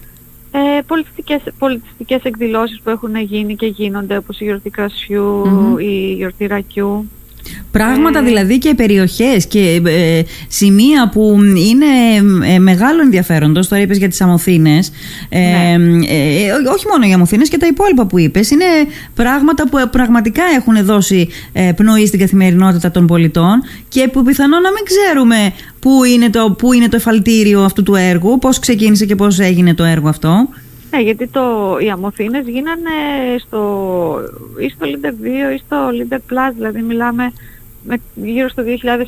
Ε, 0.51 0.81
πολιτιστικές, 0.87 1.41
πολιτιστικές 1.57 2.23
εκδηλώσεις 2.23 2.81
που 2.81 2.89
έχουν 2.89 3.15
γίνει 3.15 3.55
και 3.55 3.65
γίνονται 3.65 4.17
όπως 4.17 4.39
η 4.39 4.43
γιορτή 4.43 4.69
η 5.77 6.13
γιορτή 6.13 6.45
Ρακιού. 6.45 7.09
Πράγματα 7.71 8.19
ε. 8.19 8.21
δηλαδή 8.21 8.57
και 8.57 8.73
περιοχές 8.73 9.45
και 9.45 9.81
ε, 9.85 10.21
σημεία 10.47 11.09
που 11.09 11.37
είναι 11.43 11.85
ε, 12.53 12.59
μεγάλο 12.59 13.01
ενδιαφέροντος, 13.01 13.67
τώρα 13.67 13.81
είπες 13.81 13.97
για 13.97 14.07
τις 14.07 14.21
Αμοθήνες, 14.21 14.91
ναι. 15.29 15.75
όχι 16.73 16.85
μόνο 16.91 17.07
οι 17.09 17.13
Αμοθήνες 17.13 17.49
και 17.49 17.57
τα 17.57 17.67
υπόλοιπα 17.67 18.05
που 18.05 18.19
είπες, 18.19 18.49
είναι 18.51 18.65
πράγματα 19.15 19.67
που 19.69 19.89
πραγματικά 19.91 20.43
έχουν 20.55 20.85
δώσει 20.85 21.27
πνοή 21.75 22.05
στην 22.05 22.19
καθημερινότητα 22.19 22.91
των 22.91 23.07
πολιτών 23.07 23.63
και 23.87 24.07
που 24.07 24.23
πιθανόν 24.23 24.61
να 24.61 24.69
μην 24.71 24.83
ξέρουμε 24.83 25.53
πού 25.79 26.03
είναι 26.03 26.29
το, 26.29 26.55
πού 26.57 26.73
είναι 26.73 26.87
το 26.87 26.95
εφαλτήριο 26.95 27.63
αυτού 27.63 27.83
του 27.83 27.95
έργου, 27.95 28.39
πώς 28.39 28.59
ξεκίνησε 28.59 29.05
και 29.05 29.15
πώς 29.15 29.39
έγινε 29.39 29.73
το 29.73 29.83
έργο 29.83 30.09
αυτό. 30.09 30.47
Ναι, 30.91 31.01
γιατί 31.01 31.27
το, 31.27 31.77
οι 31.79 31.89
αμοθήνες 31.89 32.47
γίνανε 32.47 32.91
στο, 33.37 34.19
ή 34.59 34.69
στο 34.69 34.85
Leader 34.85 35.51
2 35.51 35.53
ή 35.53 35.57
στο 35.65 35.89
Leader 35.89 36.15
Plus, 36.15 36.53
δηλαδή 36.53 36.81
μιλάμε 36.81 37.23
με, 37.23 37.33
γύρω 38.15 38.49
στο 38.49 38.63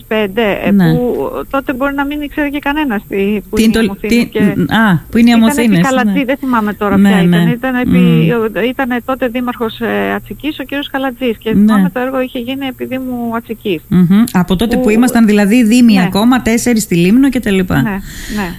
2005 0.08 0.28
ε, 0.66 0.72
ναι. 0.72 0.94
που 0.94 1.30
τότε 1.50 1.74
μπορεί 1.74 1.94
να 1.94 2.06
μην 2.06 2.22
ήξερε 2.22 2.50
και 2.50 2.60
κανένας 2.60 3.02
τι, 3.08 3.42
που, 3.50 3.60
είναι 3.60 3.72
το, 3.72 3.96
τι, 4.02 4.28
και, 4.28 4.40
α, 4.68 4.98
που 5.10 5.18
είναι 5.18 5.30
η 5.30 5.34
Αμοθήνες. 5.34 5.80
Ήταν 5.80 6.12
ναι. 6.12 6.24
δεν 6.24 6.38
θυμάμαι 6.38 6.74
τώρα 6.74 6.98
ναι, 6.98 7.10
ποια 7.10 7.24
ναι. 7.24 7.38
ήταν. 7.38 7.48
Ήταν, 7.50 7.76
επί, 7.76 8.34
mm. 8.56 8.70
ήταν 8.70 9.02
τότε 9.06 9.28
δήμαρχος 9.28 9.80
ε, 9.80 10.12
Ατσικής 10.16 10.60
ο 10.60 10.64
κύριος 10.64 10.90
Καλατζής 10.90 11.38
και 11.38 11.50
θυμάμαι 11.50 11.82
ναι. 11.82 11.90
το 11.90 12.00
έργο 12.00 12.22
είχε 12.22 12.40
γίνει 12.40 12.66
επειδή 12.66 12.98
μου 12.98 13.36
Ατσικής. 13.36 13.82
Mm-hmm. 13.92 14.24
Από 14.32 14.56
τότε 14.56 14.76
που, 14.76 14.82
που 14.82 14.90
ήμασταν 14.90 15.26
δηλαδή 15.26 15.64
δήμοι 15.64 15.94
ναι. 15.94 16.04
ακόμα, 16.04 16.42
τέσσερις 16.42 16.84
στη 16.84 16.96
Λίμνο 16.96 17.30
και 17.30 17.40
τα 17.40 17.52
λοιπά. 17.52 17.82
Ναι, 17.82 17.90
ναι. 17.90 18.00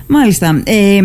Μάλιστα. 0.07 0.63
Ε, 0.65 1.01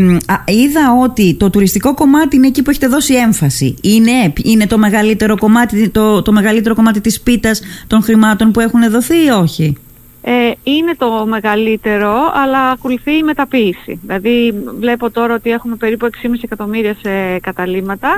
είδα 0.45 0.93
ότι 1.01 1.35
το 1.39 1.49
τουριστικό 1.49 1.93
κομμάτι 1.93 2.35
είναι 2.35 2.47
εκεί 2.47 2.61
που 2.61 2.69
έχετε 2.69 2.87
δώσει 2.87 3.13
έμφαση. 3.13 3.75
Είναι, 3.81 4.33
είναι 4.43 4.67
το, 4.67 4.77
μεγαλύτερο 4.77 5.37
κομμάτι, 5.37 5.89
το, 5.89 6.21
το 6.21 6.31
μεγαλύτερο 6.31 6.75
κομμάτι 6.75 7.01
της 7.01 7.21
πίτας 7.21 7.61
των 7.87 8.03
χρημάτων 8.03 8.51
που 8.51 8.59
έχουν 8.59 8.91
δοθεί 8.99 9.25
ή 9.25 9.29
όχι; 9.29 9.77
Ε, 10.21 10.51
είναι 10.63 10.95
το 10.97 11.25
μεγαλύτερο, 11.25 12.31
αλλά 12.33 12.69
ακολουθεί 12.69 13.17
η 13.17 13.23
μεταποίηση. 13.23 13.99
Δηλαδή 14.01 14.53
βλέπω 14.79 15.11
τώρα 15.11 15.33
ότι 15.33 15.49
έχουμε 15.49 15.75
περίπου 15.75 16.09
6,5 16.23 16.29
εκατομμύρια 16.41 16.95
σε 17.01 17.39
καταλήματα, 17.39 18.17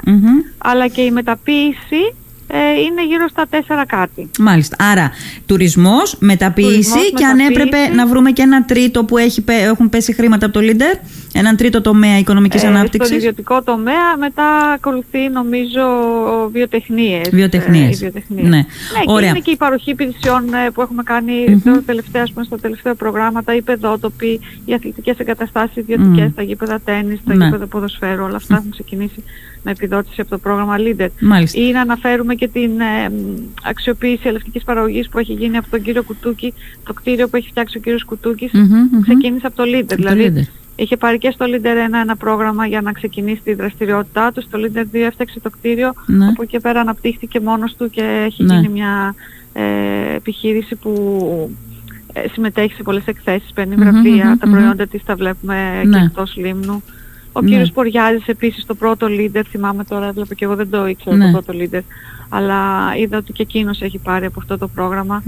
αλλά 0.58 0.88
και 0.88 1.02
η 1.02 1.12
μεταποίηση 1.12 2.02
ε, 2.06 2.14
είναι 2.58 3.06
γύρω 3.06 3.28
στα 3.28 3.46
4 3.50 3.84
κάτι. 3.88 4.30
Μάλιστα. 4.40 4.76
Άρα, 4.80 5.12
τουρισμός, 5.46 6.16
μεταποίηση 6.20 7.14
και 7.14 7.26
αν 7.26 7.40
έπρεπε 7.40 7.78
να 7.96 8.08
βρούμε 8.08 8.32
και 8.32 8.42
ένα 8.42 8.66
τρίτο 8.66 9.06
που 9.06 9.18
έχει, 9.18 9.44
έχουν 9.48 9.90
πέσει 9.90 10.14
χρήματα 10.14 10.46
από 10.46 10.54
το 10.54 10.60
Λίντερ, 10.60 10.94
έναν 11.34 11.56
τρίτο 11.56 11.82
τομέα 11.82 12.18
οικονομικής 12.18 12.64
ε, 12.64 12.68
ανάπτυξης. 12.68 13.06
Στον 13.08 13.18
ιδιωτικό 13.18 13.64
τομέα, 13.64 14.18
μετά 14.20 14.72
ακολουθεί 14.74 15.30
νομίζω 15.30 15.82
βιοτεχνίες. 16.52 17.30
Βιοτεχνίες. 17.32 18.02
Ναι. 18.28 18.42
ναι. 18.42 18.64
Και 19.18 19.26
είναι 19.26 19.40
και 19.40 19.52
η 19.52 19.58
παροχή 19.58 19.90
υπηρεσιών 19.90 20.54
ε, 20.54 20.70
που 20.70 20.82
έχουμε 20.82 21.04
κάνει 21.04 21.34
mm-hmm. 21.48 21.82
τελευταία, 21.86 22.24
πούμε, 22.34 22.46
στο 22.46 22.60
τελευταίο 22.60 22.96
προγράμματα, 22.96 23.56
οι 23.56 23.62
παιδότοποι, 23.62 24.40
οι 24.66 24.74
αθλητικές 24.74 25.18
εγκαταστάσεις 25.18 25.76
ιδιωτικές, 25.76 26.30
mm. 26.30 26.34
τα 26.36 26.42
γήπεδα 26.42 26.80
τέννη, 26.86 27.22
τα 27.26 27.36
ναι. 27.36 27.46
γήπεδα 27.46 27.68
ποδοσφαίρου, 27.68 28.24
όλα 28.24 28.36
αυτά 28.36 28.56
mm. 28.56 28.60
έχουν 28.60 28.72
ξεκινήσει 28.72 29.24
με 29.64 29.72
επιδότηση 29.72 30.22
από 30.22 30.30
το 30.30 30.38
πρόγραμμα 30.38 30.76
Leader. 30.78 31.08
Μάλιστα. 31.20 31.62
Ή 31.62 31.72
να 31.72 31.82
αναφέρουμε 31.82 32.36
και 32.42 32.48
την 32.48 32.80
ε, 32.80 33.12
αξιοποίηση 33.64 34.28
ελευτικής 34.28 34.64
παραγωγής 34.64 35.10
που 35.10 35.20
έχει 35.20 35.34
γίνει 35.34 35.58
από 35.58 35.70
τον 35.70 35.82
κύριο 35.82 36.04
Κουτούκη, 36.04 36.54
το 36.84 36.94
κτίριο 36.94 37.28
που 37.28 37.36
έχει 37.36 37.48
φτιάξει 37.48 37.78
ο 37.78 37.80
κύριος 37.82 38.04
Κουτούκης, 38.04 38.52
mm-hmm, 38.54 39.02
ξεκίνησε 39.02 39.48
από 39.48 39.56
το 39.56 39.64
Leader. 39.66 39.96
δηλαδή 39.96 40.34
leader. 40.36 40.74
είχε 40.76 40.98
πάρει 40.98 41.18
και 41.18 41.32
στο 41.32 41.46
Leader 41.50 41.66
1 41.66 42.02
ένα 42.02 42.16
πρόγραμμα 42.16 42.66
για 42.66 42.82
να 42.82 42.92
ξεκινήσει 42.92 43.42
τη 43.44 43.54
δραστηριότητά 43.54 44.32
του, 44.32 44.42
στο 44.42 44.60
Leader 44.62 44.80
2 44.80 44.86
έφτιαξε 44.92 45.40
το 45.40 45.50
κτίριο, 45.50 45.94
ναι. 46.06 46.28
από 46.28 46.42
εκεί 46.44 46.60
πέρα 46.60 46.80
αναπτύχθηκε 46.80 47.40
μόνος 47.40 47.76
του 47.76 47.90
και 47.90 48.24
έχει 48.26 48.44
ναι. 48.44 48.54
γίνει 48.54 48.70
μια 48.70 49.16
ε, 49.54 50.16
επιχείρηση 50.16 50.76
που 50.76 50.92
ε, 52.14 52.28
συμμετέχει 52.32 52.74
σε 52.74 52.84
πολλές 52.84 53.06
εκθέσεις, 53.06 53.52
παίρνει 53.54 53.76
βραφεία, 53.76 54.38
τα 54.40 54.50
προϊόντα 54.50 54.88
της 54.88 55.04
τα 55.04 55.16
βλέπουμε 55.16 55.84
ναι. 55.84 55.98
και 55.98 56.06
εκτός 56.06 56.36
Λίμνου. 56.36 56.84
Ο 57.34 57.42
ναι. 57.42 57.50
κύριος 57.50 57.72
Ποριάζης 57.72 58.28
επίσης 58.28 58.66
το 58.66 58.76
πρώτο 58.76 59.08
leader, 59.10 59.42
θυμάμαι 59.50 59.84
τώρα, 59.84 60.08
έβλεπα 60.08 60.34
και 60.34 60.46
εγώ 60.46 60.56
δεν 60.56 60.70
το 60.70 60.88
ήξερα 60.88 61.16
ναι. 61.16 61.32
το 61.32 61.42
πρώτο 61.42 61.60
leader, 61.60 61.82
αλλά 62.34 62.94
είδα 62.98 63.18
ότι 63.18 63.32
και 63.34 63.42
εκείνος 63.42 63.82
έχει 63.82 63.98
πάρει 63.98 64.26
από 64.26 64.40
αυτό 64.40 64.58
το 64.58 64.68
προγραμμα 64.68 65.24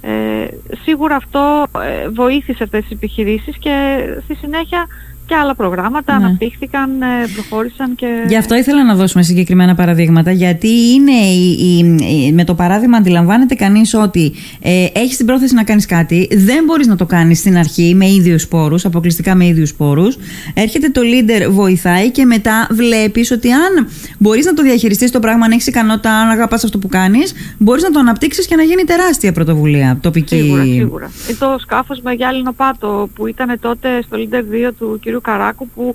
Ε, 0.00 0.46
σίγουρα 0.84 1.16
αυτό 1.16 1.66
ε, 1.80 2.08
βοήθησε 2.08 2.62
αυτές 2.62 2.82
τις 2.82 2.90
επιχειρήσεις 2.90 3.56
και 3.56 4.04
στη 4.24 4.34
συνέχεια 4.34 4.86
και 5.26 5.34
άλλα 5.34 5.54
προγράμματα 5.54 6.18
ναι. 6.18 6.24
αναπτύχθηκαν, 6.24 7.02
ε, 7.02 7.06
προχώρησαν 7.34 7.94
και... 7.94 8.06
Γι' 8.28 8.36
αυτό 8.36 8.54
ήθελα 8.54 8.84
να 8.84 8.94
δώσουμε 8.94 9.22
συγκεκριμένα 9.22 9.74
παραδείγματα, 9.74 10.30
γιατί 10.30 10.68
είναι 10.68 11.12
η, 11.12 12.32
με 12.32 12.44
το 12.44 12.54
παράδειγμα 12.54 12.96
αντιλαμβάνεται 12.96 13.54
κανείς 13.54 13.94
ότι 13.94 14.32
ε, 14.60 14.86
έχεις 14.92 15.16
την 15.16 15.26
πρόθεση 15.26 15.54
να 15.54 15.64
κάνεις 15.64 15.86
κάτι, 15.86 16.28
δεν 16.32 16.64
μπορείς 16.64 16.86
να 16.86 16.96
το 16.96 17.06
κάνεις 17.06 17.38
στην 17.38 17.56
αρχή 17.56 17.94
με 17.94 18.06
ίδιους 18.10 18.42
σπόρους, 18.42 18.84
αποκλειστικά 18.84 19.34
με 19.34 19.46
ίδιους 19.46 19.68
σπόρους, 19.68 20.18
έρχεται 20.54 20.88
το 20.88 21.00
leader, 21.04 21.50
βοηθάει 21.50 22.10
και 22.10 22.24
μετά 22.24 22.66
βλέπεις 22.70 23.30
ότι 23.30 23.52
αν 23.52 23.88
μπορείς 24.18 24.44
να 24.44 24.54
το 24.54 24.62
διαχειριστείς 24.62 25.10
το 25.10 25.20
πράγμα, 25.20 25.44
αν 25.44 25.50
έχεις 25.50 25.66
ικανότητα, 25.66 26.10
αν 26.10 26.28
αγαπάς 26.28 26.64
αυτό 26.64 26.78
που 26.78 26.88
κάνεις, 26.88 27.34
μπορείς 27.58 27.82
να 27.82 27.90
το 27.90 27.98
αναπτύξεις 27.98 28.46
και 28.46 28.56
να 28.56 28.62
γίνει 28.62 28.84
τεράστια 28.84 29.32
πρωτοβουλία 29.32 29.98
τοπική. 30.02 30.36
Σίγουρα, 30.36 30.62
σίγουρα. 30.62 31.10
Το 31.38 31.56
σκάφος 31.60 32.00
με 32.00 32.12
γυάλινο 32.12 32.52
πάτο 32.52 33.08
που 33.14 33.26
ήταν 33.26 33.58
τότε 33.60 34.02
στο 34.02 34.16
leader 34.16 34.68
2 34.68 34.72
του 34.78 35.00
κ. 35.04 35.15
Καράκου 35.20 35.68
που 35.68 35.94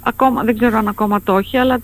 ακόμα, 0.00 0.42
δεν 0.42 0.58
ξέρω 0.58 0.78
αν 0.78 0.88
ακόμα 0.88 1.22
το 1.22 1.38
έχει, 1.38 1.56
αλλά 1.56 1.80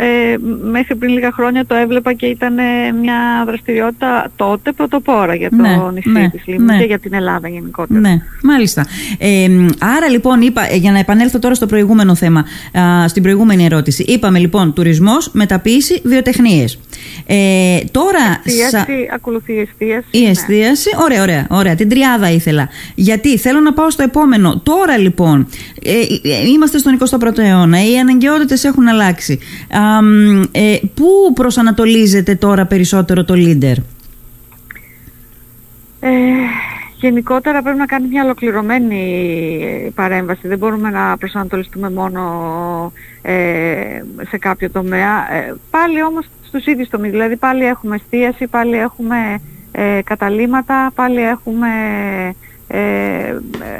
ε, 0.00 0.36
μέχρι 0.70 0.96
πριν 0.96 1.12
λίγα 1.12 1.32
χρόνια 1.32 1.66
το 1.66 1.74
έβλεπα 1.74 2.12
και 2.12 2.26
ήταν 2.26 2.54
μια 3.00 3.44
δραστηριότητα 3.46 4.30
τότε 4.36 4.72
πρωτοπόρα 4.72 5.34
για 5.34 5.50
το 5.50 5.56
ναι, 5.56 5.78
νησί 5.94 6.08
ναι, 6.08 6.30
της 6.30 6.46
Λίμνου 6.46 6.64
ναι. 6.64 6.78
και 6.78 6.84
για 6.84 6.98
την 6.98 7.14
Ελλάδα 7.14 7.48
γενικότερα. 7.48 8.00
Ναι, 8.00 8.22
μάλιστα. 8.42 8.86
Ε, 9.18 9.48
άρα 9.78 10.08
λοιπόν, 10.08 10.40
είπα, 10.40 10.66
για 10.72 10.92
να 10.92 10.98
επανέλθω 10.98 11.38
τώρα 11.38 11.54
στο 11.54 11.66
προηγούμενο 11.66 12.14
θέμα, 12.14 12.44
α, 12.78 13.08
στην 13.08 13.22
προηγούμενη 13.22 13.64
ερώτηση. 13.64 14.02
Είπαμε 14.02 14.38
λοιπόν 14.38 14.72
τουρισμός, 14.72 15.30
μεταποίηση, 15.32 16.00
βιοτεχνίες. 16.04 16.78
Ε, 17.26 17.78
τώρα, 17.90 18.40
εστίαση, 18.44 18.70
σα... 18.70 19.14
ακολουθεί 19.14 19.52
η 19.52 19.60
εστίαση. 19.60 20.06
Η 20.10 20.20
ναι. 20.20 20.28
εστίαση, 20.28 20.90
ωραία, 21.02 21.22
ωραία, 21.22 21.46
ωραία. 21.50 21.74
Την 21.74 21.88
τριάδα 21.88 22.30
ήθελα. 22.30 22.68
Γιατί 22.94 23.38
θέλω 23.38 23.60
να 23.60 23.72
πάω 23.72 23.90
στο 23.90 24.02
επόμενο. 24.02 24.60
Τώρα 24.64 24.98
λοιπόν, 24.98 25.48
ε, 25.82 25.90
ε 25.90 26.48
είμαστε 26.48 26.78
στον 26.78 26.98
21ο 27.10 27.38
αιώνα, 27.38 27.90
οι 27.90 27.98
αναγκαιότητες 27.98 28.64
έχουν 28.64 28.88
αλλάξει. 28.88 29.38
Ε, 30.52 30.76
πού 30.94 31.32
προσανατολίζεται 31.34 32.34
τώρα 32.34 32.66
περισσότερο 32.66 33.24
το 33.24 33.34
leader? 33.36 33.76
Ε, 36.00 36.10
γενικότερα 36.96 37.62
πρέπει 37.62 37.78
να 37.78 37.86
κάνει 37.86 38.08
μια 38.08 38.24
ολοκληρωμένη 38.24 39.92
παρέμβαση. 39.94 40.48
Δεν 40.48 40.58
μπορούμε 40.58 40.90
να 40.90 41.16
προσανατολιστούμε 41.16 41.90
μόνο 41.90 42.22
ε, 43.22 44.02
σε 44.28 44.38
κάποιο 44.38 44.70
τομέα. 44.70 45.34
Ε, 45.34 45.54
πάλι 45.70 46.02
όμως 46.02 46.26
στους 46.46 46.66
ίδιους 46.66 46.88
τομείς. 46.88 47.10
Δηλαδή 47.10 47.36
πάλι 47.36 47.64
έχουμε 47.64 47.94
εστίαση, 47.94 48.46
πάλι 48.46 48.76
έχουμε 48.76 49.40
ε, 49.72 50.00
καταλήματα, 50.04 50.92
πάλι 50.94 51.20
έχουμε 51.20 51.68
ε, 52.68 53.34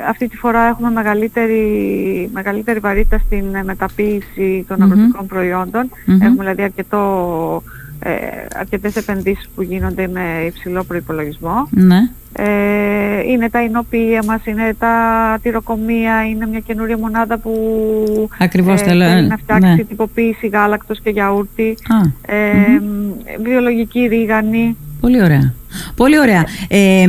αυτή 0.08 0.28
τη 0.28 0.36
φορά 0.36 0.60
έχουμε 0.60 0.90
μεγαλύτερη, 0.90 2.30
μεγαλύτερη 2.32 2.78
βαρύτητα 2.78 3.18
στην 3.18 3.44
μεταποίηση 3.64 4.64
των 4.68 4.82
αγροτικών 4.82 5.26
προϊόντων. 5.26 5.90
Έχουμε 6.06 6.38
δηλαδή 6.38 6.62
αρκετό, 6.62 7.62
ε, 7.98 8.12
αρκετές 8.54 8.96
επενδύσεις 8.96 9.48
που 9.54 9.62
γίνονται 9.62 10.08
με 10.08 10.44
υψηλό 10.46 10.84
προϋπολογισμό. 10.84 11.68
Ναι. 11.70 12.10
Ε, 12.32 13.22
είναι 13.26 13.50
τα 13.50 13.62
εινοποιία 13.62 14.22
μας, 14.26 14.46
είναι 14.46 14.74
τα 14.78 14.94
τυροκομεία, 15.42 16.28
είναι 16.28 16.46
μια 16.46 16.60
καινούρια 16.60 16.98
μονάδα 16.98 17.38
που 17.38 17.52
Ακριβώς, 18.38 18.80
ε, 18.80 18.94
να 19.20 19.36
φτιάξει 19.36 19.68
ναι. 19.68 19.84
τυποποίηση 19.84 20.46
γάλακτος 20.46 21.00
και 21.00 21.10
γιαούρτι, 21.10 21.76
ε, 22.26 22.36
βιολογική 23.42 24.06
ρίγανη. 24.06 24.76
Πολύ 25.00 25.22
ωραία. 25.22 25.54
Πολύ 25.96 26.18
ωραία. 26.18 26.46
Ε, 26.68 27.04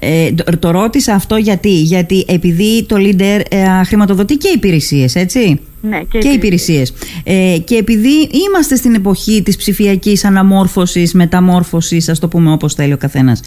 ε, 0.00 0.32
το 0.58 0.70
ρώτησα 0.70 1.14
αυτό 1.14 1.36
γιατί, 1.36 1.80
γιατί 1.80 2.24
επειδή 2.28 2.84
το 2.84 2.96
Leader 2.98 3.40
ε, 3.50 3.84
χρηματοδοτεί 3.84 4.36
και 4.36 4.48
υπηρεσίες, 4.48 5.14
έτσι; 5.14 5.60
Ναι, 5.80 6.00
και, 6.00 6.18
και 6.18 6.28
υπηρεσίες. 6.28 6.92
Ε, 7.24 7.56
και 7.64 7.74
επειδή 7.74 8.28
είμαστε 8.48 8.76
στην 8.76 8.94
εποχή 8.94 9.42
της 9.42 9.56
ψηφιακής 9.56 10.24
αναμόρφωσης, 10.24 11.14
μεταμόρφωσης, 11.14 12.08
ας 12.08 12.18
το 12.18 12.28
πούμε 12.28 12.52
όπως 12.52 12.74
θέλει 12.74 12.92
ο 12.92 12.96
καθένας, 12.96 13.40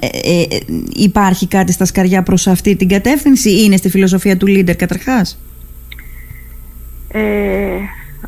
ε, 0.00 0.42
υπάρχει 0.94 1.46
κάτι 1.46 1.72
στα 1.72 1.84
σκαριά 1.84 2.22
προς 2.22 2.46
αυτή 2.46 2.76
την 2.76 2.88
κατεύθυνση, 2.88 3.62
είναι 3.62 3.76
στη 3.76 3.88
φιλοσοφία 3.88 4.36
του 4.36 4.46
Leader 4.48 4.76
καταρχάς; 4.76 5.38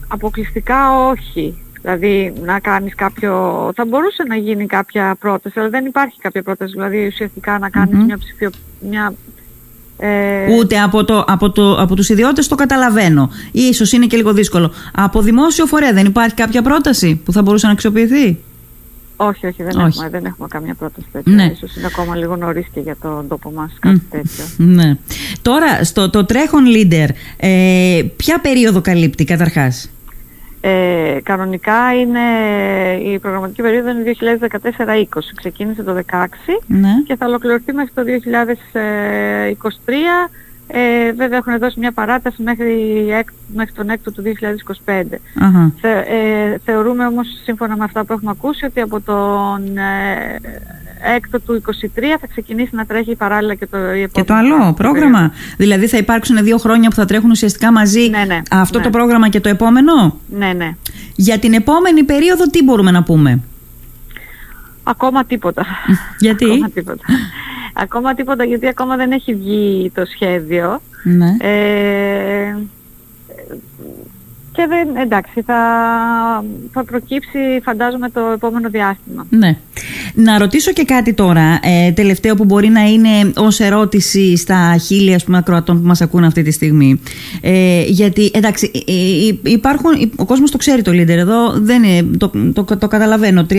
αποκλειστικά 0.08 1.06
όχι. 1.11 1.62
Δηλαδή 1.83 2.33
να 2.45 2.61
κάνεις 2.61 2.95
κάποιο... 2.95 3.33
Θα 3.75 3.85
μπορούσε 3.85 4.23
να 4.29 4.37
γίνει 4.37 4.67
κάποια 4.67 5.17
πρόταση, 5.21 5.61
αλλά 5.61 5.69
δεν 5.69 5.85
υπάρχει 5.85 6.19
κάποια 6.19 6.43
πρόταση. 6.43 6.73
Δηλαδή 6.73 7.07
ουσιαστικά 7.07 7.59
να 7.59 7.71
κάνεις 7.71 8.05
μια, 8.05 8.19
ψηφιο... 8.19 8.51
μια 8.91 9.15
Ε... 9.99 10.55
Ούτε 10.59 10.81
από, 10.81 11.05
το, 11.05 11.25
από, 11.29 11.51
το, 11.51 11.81
από 11.81 11.95
τους 11.95 12.09
ιδιώτες 12.09 12.49
το 12.49 12.55
καταλαβαίνω. 12.55 13.31
Ίσως 13.53 13.93
είναι 13.93 14.07
και 14.07 14.17
λίγο 14.17 14.33
δύσκολο. 14.33 14.73
Από 14.95 15.21
δημόσιο 15.23 15.67
φορέα 15.67 15.93
δεν 15.93 16.07
υπάρχει 16.07 16.35
κάποια 16.35 16.62
πρόταση 16.62 17.21
που 17.25 17.33
θα 17.33 17.43
μπορούσε 17.43 17.67
να 17.67 17.73
αξιοποιηθεί; 17.73 18.39
Όχι, 19.17 19.47
όχι, 19.47 19.62
δεν, 19.62 19.79
Έχουμε, 19.79 20.09
δεν 20.09 20.25
έχουμε 20.25 20.49
καμία 20.49 20.75
πρόταση 20.75 21.07
τέτοια. 21.12 21.33
Ναι. 21.33 21.45
Ίσως 21.45 21.77
είναι 21.77 21.87
ακόμα 21.87 22.17
λίγο 22.17 22.37
νωρίς 22.37 22.67
και 22.75 22.81
για 22.81 22.97
τον 23.03 23.29
τόπο 23.29 23.51
μας 23.51 23.73
κάτι 23.79 24.03
τέτοιο. 24.11 24.45
Ναι. 24.57 24.97
Τώρα, 25.43 25.85
στο 25.85 26.11
το 26.11 26.25
τρέχον 26.25 26.65
leader, 26.75 27.09
ε, 27.37 28.03
ποια 28.17 28.41
περίοδο 28.41 28.81
καλύπτει 28.81 29.25
καταρχάς; 29.25 29.91
Ε, 30.64 31.19
κανονικά 31.23 31.95
είναι 31.95 32.21
η 33.02 33.19
προγραμματική 33.19 33.62
περίοδο 33.62 33.90
είναι 33.90 34.14
2014-20. 34.78 35.04
Ξεκίνησε 35.35 35.83
το 35.83 36.02
2016 36.11 36.26
ναι. 36.66 36.88
και 37.07 37.16
θα 37.16 37.26
ολοκληρωθεί 37.26 37.73
μέχρι 37.73 37.92
το 37.95 38.02
2023. 39.52 39.90
Ε, 40.75 41.12
βέβαια 41.12 41.38
έχουν 41.38 41.59
δώσει 41.59 41.79
μια 41.79 41.93
παράταση 41.93 42.43
μέχρι, 42.43 43.07
μέχρι 43.55 43.73
τον 43.73 43.91
έκτο 43.91 44.12
του 44.12 44.23
2025. 44.85 45.02
Θε, 45.81 45.88
ε, 45.88 46.59
θεωρούμε 46.64 47.07
όμως 47.07 47.26
σύμφωνα 47.45 47.76
με 47.76 47.85
αυτά 47.85 48.05
που 48.05 48.12
έχουμε 48.12 48.31
ακούσει 48.31 48.64
ότι 48.64 48.81
από 48.81 49.00
τον 49.00 49.76
ε, 49.76 50.37
έκτο 51.17 51.41
του 51.41 51.62
23 51.67 52.00
θα 52.21 52.26
ξεκινήσει 52.26 52.75
να 52.75 52.87
τρέχει 52.87 53.14
παράλληλα 53.14 53.55
και 53.55 53.67
το 53.67 53.76
επόμενο. 53.76 54.09
Και 54.12 54.25
το 54.25 54.35
άλλο 54.35 54.73
πρόγραμμα. 54.73 55.33
Δηλαδή 55.57 55.87
θα 55.87 55.97
υπάρξουν 55.97 56.45
δύο 56.45 56.59
χρόνια 56.59 56.88
που 56.88 56.95
θα 56.95 57.05
τρέχουν 57.05 57.31
ουσιαστικά 57.31 57.73
μαζί 57.73 58.09
ναι, 58.09 58.25
ναι, 58.25 58.43
αυτό 58.50 58.79
ναι. 58.79 58.85
το 58.85 58.91
πρόγραμμα 58.91 59.29
και 59.29 59.41
το 59.41 59.49
επόμενο; 59.49 60.19
Ναι, 60.29 60.52
ναι. 60.52 60.76
Για 61.17 61.38
την 61.38 61.52
επόμενη 61.52 62.05
περίοδο 62.05 62.45
τι 62.47 62.62
μπορούμε 62.62 62.91
να 62.91 63.02
πούμε; 63.02 63.41
Ακόμα 64.83 65.25
τίποτα. 65.25 65.67
Γιατί; 66.19 66.45
Ακόμα 66.45 66.71
τίποτα. 66.71 67.05
Ακόμα 67.73 68.14
τίποτα 68.14 68.45
γιατί 68.45 68.69
ακόμα 68.69 68.97
δεν 68.97 69.12
έχει 69.12 69.35
βγει 69.35 69.91
το 69.95 70.05
σχέδιο. 70.05 70.81
Ναι. 71.05 71.37
Ε, 71.41 72.57
και 74.52 74.66
δεν, 74.68 74.97
εντάξει, 74.97 75.42
θα, 75.42 75.61
θα 76.73 76.85
προκύψει 76.85 77.38
φαντάζομαι 77.62 78.11
το 78.11 78.21
επόμενο 78.35 78.68
διάστημα. 78.68 79.26
Ναι. 79.30 79.56
Να 80.14 80.38
ρωτήσω 80.38 80.73
και 80.73 80.85
κάτι 80.85 81.12
τώρα, 81.12 81.59
ε, 81.62 81.90
τελευταίο 81.92 82.35
που 82.35 82.44
μπορεί 82.44 82.68
να 82.68 82.80
είναι 82.80 83.32
ως 83.37 83.61
ερώτηση 83.61 84.37
στα 84.37 84.76
χίλια 84.76 85.21
πούμε, 85.25 85.38
ακροατών 85.38 85.80
που 85.80 85.87
μας 85.87 86.00
ακούν 86.00 86.25
αυτή 86.25 86.42
τη 86.42 86.50
στιγμή. 86.50 87.00
Ε, 87.40 87.82
γιατί, 87.87 88.30
εντάξει, 88.35 88.71
ε, 88.87 88.92
ε, 88.92 89.52
υπάρχουν, 89.52 90.12
ο 90.16 90.25
κόσμος 90.25 90.50
το 90.50 90.56
ξέρει 90.56 90.82
το 90.82 90.90
leader 90.90 91.09
εδώ, 91.09 91.50
δεν 91.52 91.82
είναι, 91.82 92.16
το, 92.16 92.30
το, 92.54 92.76
το, 92.76 92.88
καταλαβαίνω. 92.88 93.47
30 93.50 93.54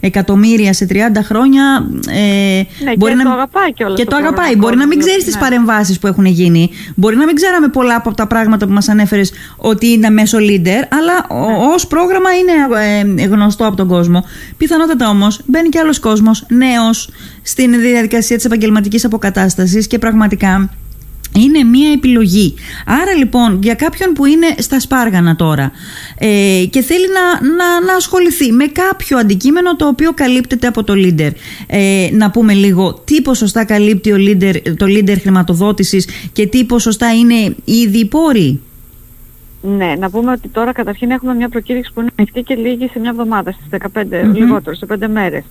εκατομμύρια 0.00 0.72
σε 0.72 0.86
30 0.90 0.94
χρόνια 1.22 1.88
ε, 2.08 2.62
ναι, 2.84 2.92
μπορεί 2.96 3.12
και 3.12 3.16
να, 3.16 3.24
το 3.24 3.30
αγαπάει 3.30 3.72
και 3.72 3.84
Και 3.96 4.04
το, 4.04 4.10
το 4.10 4.16
αγαπάει. 4.16 4.56
Μπορεί 4.56 4.76
να 4.76 4.86
μην 4.86 4.98
ξέρεις 4.98 5.18
ναι. 5.18 5.24
τις 5.24 5.38
παρεμβάσεις 5.38 5.98
που 5.98 6.06
έχουν 6.06 6.24
γίνει. 6.24 6.70
Μπορεί 6.94 7.16
να 7.16 7.24
μην 7.24 7.34
ξέραμε 7.34 7.68
πολλά 7.68 7.96
από 7.96 8.14
τα 8.14 8.26
πράγματα 8.26 8.66
που 8.66 8.72
μας 8.72 8.88
ανέφερες 8.88 9.32
ότι 9.56 9.86
είναι 9.86 10.05
μέσω 10.10 10.38
leader, 10.38 10.86
αλλά 10.88 11.46
ναι. 11.48 11.74
ως 11.74 11.86
πρόγραμμα 11.86 12.30
είναι 12.30 13.22
ε, 13.22 13.26
γνωστό 13.26 13.66
από 13.66 13.76
τον 13.76 13.88
κόσμο. 13.88 14.24
Πιθανότατα 14.56 15.08
όμως 15.08 15.40
μπαίνει 15.46 15.68
και 15.68 15.78
άλλος 15.78 15.98
κόσμος 15.98 16.46
νέος 16.48 17.10
στην 17.42 17.80
διαδικασία 17.80 18.36
της 18.36 18.44
επαγγελματικής 18.44 19.04
αποκατάστασης 19.04 19.86
και 19.86 19.98
πραγματικά 19.98 20.70
είναι 21.38 21.64
μία 21.64 21.92
επιλογή. 21.92 22.54
Άρα 22.86 23.14
λοιπόν 23.14 23.58
για 23.62 23.74
κάποιον 23.74 24.12
που 24.12 24.24
είναι 24.24 24.46
στα 24.58 24.80
σπάργανα 24.80 25.36
τώρα 25.36 25.72
ε, 26.18 26.64
και 26.70 26.80
θέλει 26.80 27.06
να, 27.08 27.48
να, 27.48 27.80
να 27.80 27.94
ασχοληθεί 27.94 28.52
με 28.52 28.66
κάποιο 28.66 29.18
αντικείμενο 29.18 29.76
το 29.76 29.86
οποίο 29.86 30.12
καλύπτεται 30.12 30.66
από 30.66 30.84
το 30.84 30.92
leader. 30.96 31.30
Ε, 31.66 32.08
να 32.12 32.30
πούμε 32.30 32.52
λίγο 32.52 33.02
τι 33.04 33.22
ποσοστά 33.22 33.64
καλύπτει 33.64 34.12
ο 34.12 34.16
leader, 34.18 34.54
το 34.76 34.86
leader 34.88 35.16
χρηματοδότησης 35.20 36.08
και 36.32 36.46
τι 36.46 36.64
ποσοστά 36.64 37.14
είναι 37.14 37.54
ήδη 37.64 38.04
πόροι. 38.04 38.60
Ναι, 39.62 39.94
να 39.98 40.10
πούμε 40.10 40.32
ότι 40.32 40.48
τώρα 40.48 40.72
καταρχήν 40.72 41.10
έχουμε 41.10 41.34
μια 41.34 41.48
προκήρυξη 41.48 41.92
που 41.92 42.00
είναι 42.00 42.10
ανοιχτή 42.18 42.42
και 42.42 42.54
λίγη 42.54 42.88
σε 42.88 42.98
μια 42.98 43.10
εβδομάδα, 43.10 43.52
στις 43.52 43.66
15, 43.70 44.02
mm 44.02 44.32
λιγότερο, 44.32 44.76
σε 44.76 44.86
5 44.88 45.08
μέρες. 45.08 45.44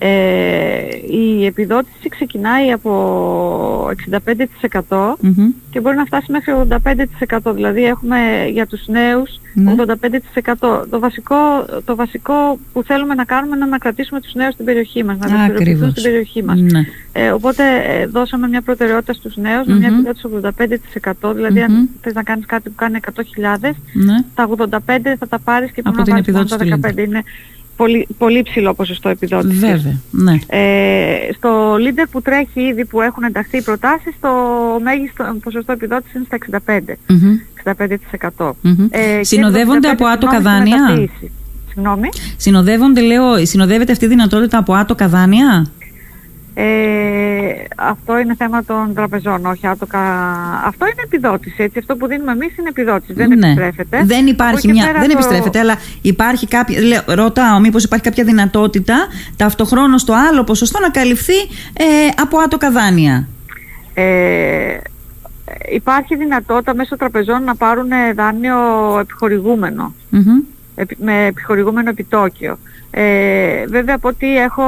Ε, 0.00 0.08
η 1.10 1.46
επιδότηση 1.46 2.08
ξεκινάει 2.08 2.72
από 2.72 3.90
65% 4.88 5.16
και 5.70 5.80
μπορεί 5.80 5.96
να 5.96 6.04
φτάσει 6.04 6.32
μέχρι 6.32 6.54
85%. 7.48 7.54
Δηλαδή 7.54 7.84
έχουμε 7.84 8.18
για 8.52 8.66
τους 8.66 8.86
νέους 8.86 9.40
85%. 10.58 10.86
Το 10.90 10.98
βασικό, 10.98 11.36
το 11.84 11.96
βασικό 11.96 12.58
που 12.72 12.82
θέλουμε 12.82 13.14
να 13.14 13.24
κάνουμε 13.24 13.56
είναι 13.56 13.66
να 13.66 13.78
κρατήσουμε 13.78 14.20
τους 14.20 14.34
νέους 14.34 14.52
στην 14.52 14.64
περιοχή 14.64 15.04
μας, 15.04 15.18
να 15.18 15.26
δραστηριοποιηθούν 15.26 15.90
στην 15.90 16.02
περιοχή 16.02 16.42
μας. 16.42 16.60
Ναι. 16.60 16.80
Ε, 17.12 17.30
οπότε 17.30 17.62
ε, 17.86 18.06
δώσαμε 18.06 18.48
μια 18.48 18.62
προτεραιότητα 18.62 19.12
στους 19.12 19.36
νέους 19.36 19.66
με 19.66 19.74
μια 19.74 19.88
επιδότηση 19.88 20.26
85%. 21.30 21.34
Δηλαδή 21.34 21.62
αν 21.62 21.88
θες 22.00 22.12
να 22.14 22.22
κάνεις 22.22 22.46
κάτι 22.46 22.68
που 22.68 22.74
κάνει 22.76 22.98
100.000, 23.14 23.70
ναι. 23.92 24.14
τα 24.34 24.48
85 24.56 24.78
θα 25.18 25.28
τα 25.28 25.38
πάρεις 25.38 25.70
και 25.70 25.82
πρέπει 25.82 25.96
να 25.96 26.04
πάρεις 26.04 26.50
τα 26.80 26.90
15. 26.92 26.98
Είναι 26.98 27.22
πολύ, 27.78 28.06
πολύ 28.18 28.42
ψηλό 28.42 28.74
ποσοστό 28.74 29.08
επιδότησης. 29.08 29.60
Βέβαια, 29.60 30.00
ναι. 30.10 30.38
Ε, 30.46 31.32
στο 31.36 31.74
leader 31.74 32.06
που 32.10 32.22
τρέχει 32.22 32.60
ήδη 32.60 32.84
που 32.84 33.00
έχουν 33.00 33.22
ενταχθεί 33.22 33.56
οι 33.56 33.62
προτάσεις, 33.62 34.14
το 34.20 34.30
μέγιστο 34.82 35.36
ποσοστό 35.42 35.72
επιδότησης 35.72 36.14
είναι 36.14 36.24
στα 36.24 36.36
65%. 36.66 36.96
65%. 38.38 38.50
Ε, 38.90 39.22
συνοδεύονται 39.22 39.88
από 39.88 40.06
άτοκα 40.06 40.40
δάνεια; 40.40 41.08
Συγγνώμη. 41.68 42.08
Συνοδεύονται, 42.36 43.00
λέω, 43.00 43.46
συνοδεύεται 43.46 43.92
αυτή 43.92 44.04
η 44.04 44.08
δυνατότητα 44.08 44.58
από 44.58 44.72
άτοκα 44.74 45.08
δάνεια; 45.08 45.66
Ε, 46.60 47.64
αυτό 47.76 48.18
είναι 48.18 48.34
θέμα 48.34 48.64
των 48.64 48.94
τραπεζών, 48.94 49.46
όχι 49.46 49.66
άτοκα. 49.66 50.00
Αυτό 50.64 50.84
είναι 50.84 51.02
επιδότηση. 51.04 51.62
Έτσι. 51.62 51.78
Αυτό 51.78 51.96
που 51.96 52.06
δίνουμε 52.06 52.32
εμείς 52.32 52.56
είναι 52.56 52.68
επιδότηση. 52.68 53.12
Δεν 53.12 53.28
ναι. 53.28 53.46
επιστρέφεται. 53.46 54.02
Δεν 54.04 54.26
υπάρχει 54.26 54.68
μια. 54.68 54.92
Δεν 54.92 55.08
το... 55.08 55.12
επιστρέφεται, 55.12 55.58
αλλά 55.58 55.74
υπάρχει 56.02 56.46
κάποια. 56.46 56.80
Λέω, 56.80 57.02
ρωτάω, 57.06 57.60
μήπως 57.60 57.84
υπάρχει 57.84 58.04
κάποια 58.04 58.24
δυνατότητα 58.24 59.06
ταυτοχρόνως 59.36 60.04
το 60.04 60.14
άλλο 60.14 60.44
ποσοστό 60.44 60.80
να 60.80 60.90
καλυφθεί 60.90 61.38
ε, 61.72 61.84
από 62.16 62.38
άτοκα 62.38 62.70
δάνεια; 62.70 63.28
Ε, 63.94 64.76
υπάρχει 65.70 66.16
δυνατότητα 66.16 66.74
μέσω 66.74 66.96
τραπεζών 66.96 67.44
να 67.44 67.56
πάρουν 67.56 67.88
δάνειο 68.14 68.56
επιχορηγούμενο. 69.00 69.94
με 70.96 71.26
επιχορηγούμενο 71.26 71.88
επιτόκιο. 71.88 72.58
Ε, 72.90 73.66
βέβαια 73.66 73.94
από 73.94 74.08
ό,τι 74.08 74.38
έχω 74.38 74.64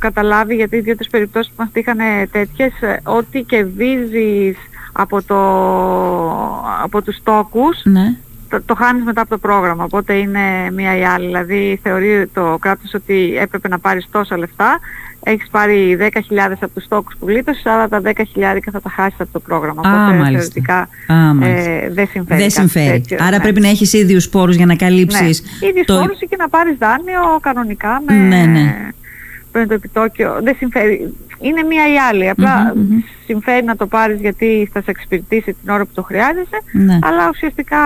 καταλάβει 0.00 0.54
γιατί 0.54 0.76
οι 0.76 0.80
δύο-τρεις 0.80 1.08
περιπτώσεις 1.08 1.52
που 1.52 1.62
μας 1.62 1.70
είχαν 1.72 1.98
τέτοιες 2.30 2.72
ό,τι 3.02 3.42
κερδίζεις 3.42 4.56
από, 4.92 5.22
το, 5.22 5.38
από 6.82 7.02
τους 7.02 7.22
τόκους 7.22 7.80
ναι. 7.84 8.16
Το, 8.54 8.62
το 8.66 8.74
χάνεις 8.74 9.04
μετά 9.04 9.20
από 9.20 9.30
το 9.30 9.38
πρόγραμμα 9.38 9.84
οπότε 9.84 10.14
είναι 10.14 10.70
μία 10.72 10.96
ή 10.98 11.04
άλλη 11.04 11.26
δηλαδή 11.26 11.80
θεωρεί 11.82 12.26
το 12.32 12.56
κράτος 12.60 12.94
ότι 12.94 13.36
έπρεπε 13.40 13.68
να 13.68 13.78
πάρεις 13.78 14.08
τόσα 14.10 14.38
λεφτά 14.38 14.80
έχεις 15.24 15.48
πάρει 15.50 15.96
10.000 16.00 16.06
από 16.60 16.74
τους 16.74 16.84
στόκους 16.84 17.16
που 17.18 17.26
γλίτωσες, 17.26 17.66
αλλά 17.66 17.88
τα 17.88 18.00
10.000 18.04 18.12
θα 18.72 18.80
τα 18.80 18.90
χάσεις 18.90 19.20
από 19.20 19.32
το 19.32 19.40
πρόγραμμα. 19.40 19.88
Α, 19.88 20.06
Οπότε 20.06 20.30
θεωρητικά 20.30 20.88
ε, 21.40 21.90
δεν 21.90 22.06
συμφέρει. 22.06 22.40
Δεν 22.40 22.50
συμφέρει. 22.50 23.00
Τέτοιο, 23.00 23.16
Άρα 23.20 23.36
ναι. 23.36 23.42
πρέπει 23.42 23.60
να 23.60 23.68
έχεις 23.68 23.92
ίδιους 23.92 24.28
πόρους 24.28 24.56
για 24.56 24.66
να 24.66 24.76
καλύψεις. 24.76 25.42
Ναι. 25.60 25.68
Ίδιους 25.68 25.86
το... 25.86 25.98
πόρους 25.98 26.18
και 26.18 26.36
να 26.38 26.48
πάρεις 26.48 26.76
δάνειο 26.78 27.38
κανονικά 27.40 28.02
με, 28.06 28.14
ναι, 28.14 28.44
ναι. 28.44 28.76
με 29.52 29.66
το 29.66 29.74
επιτόκιο. 29.74 30.40
Δεν 30.42 30.54
συμφέρει. 30.58 31.14
Είναι 31.40 31.62
μία 31.62 31.84
ή 31.92 31.96
άλλη. 32.10 32.30
συμφέρει 33.26 33.64
να 33.64 33.76
το 33.76 33.86
πάρεις 33.86 34.20
γιατί 34.20 34.70
θα 34.72 34.82
σε 34.82 34.90
εξυπηρετήσει 34.90 35.52
την 35.62 35.72
ώρα 35.72 35.84
που 35.84 35.90
το 35.94 36.02
χρειάζεσαι, 36.02 36.58
ναι. 36.72 36.98
αλλά 37.02 37.28
ουσιαστικά 37.28 37.78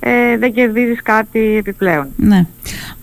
ε, 0.00 0.38
δεν 0.38 0.52
κερδίζεις 0.52 1.02
κάτι 1.02 1.56
επιπλέον. 1.56 2.06
Ναι. 2.16 2.46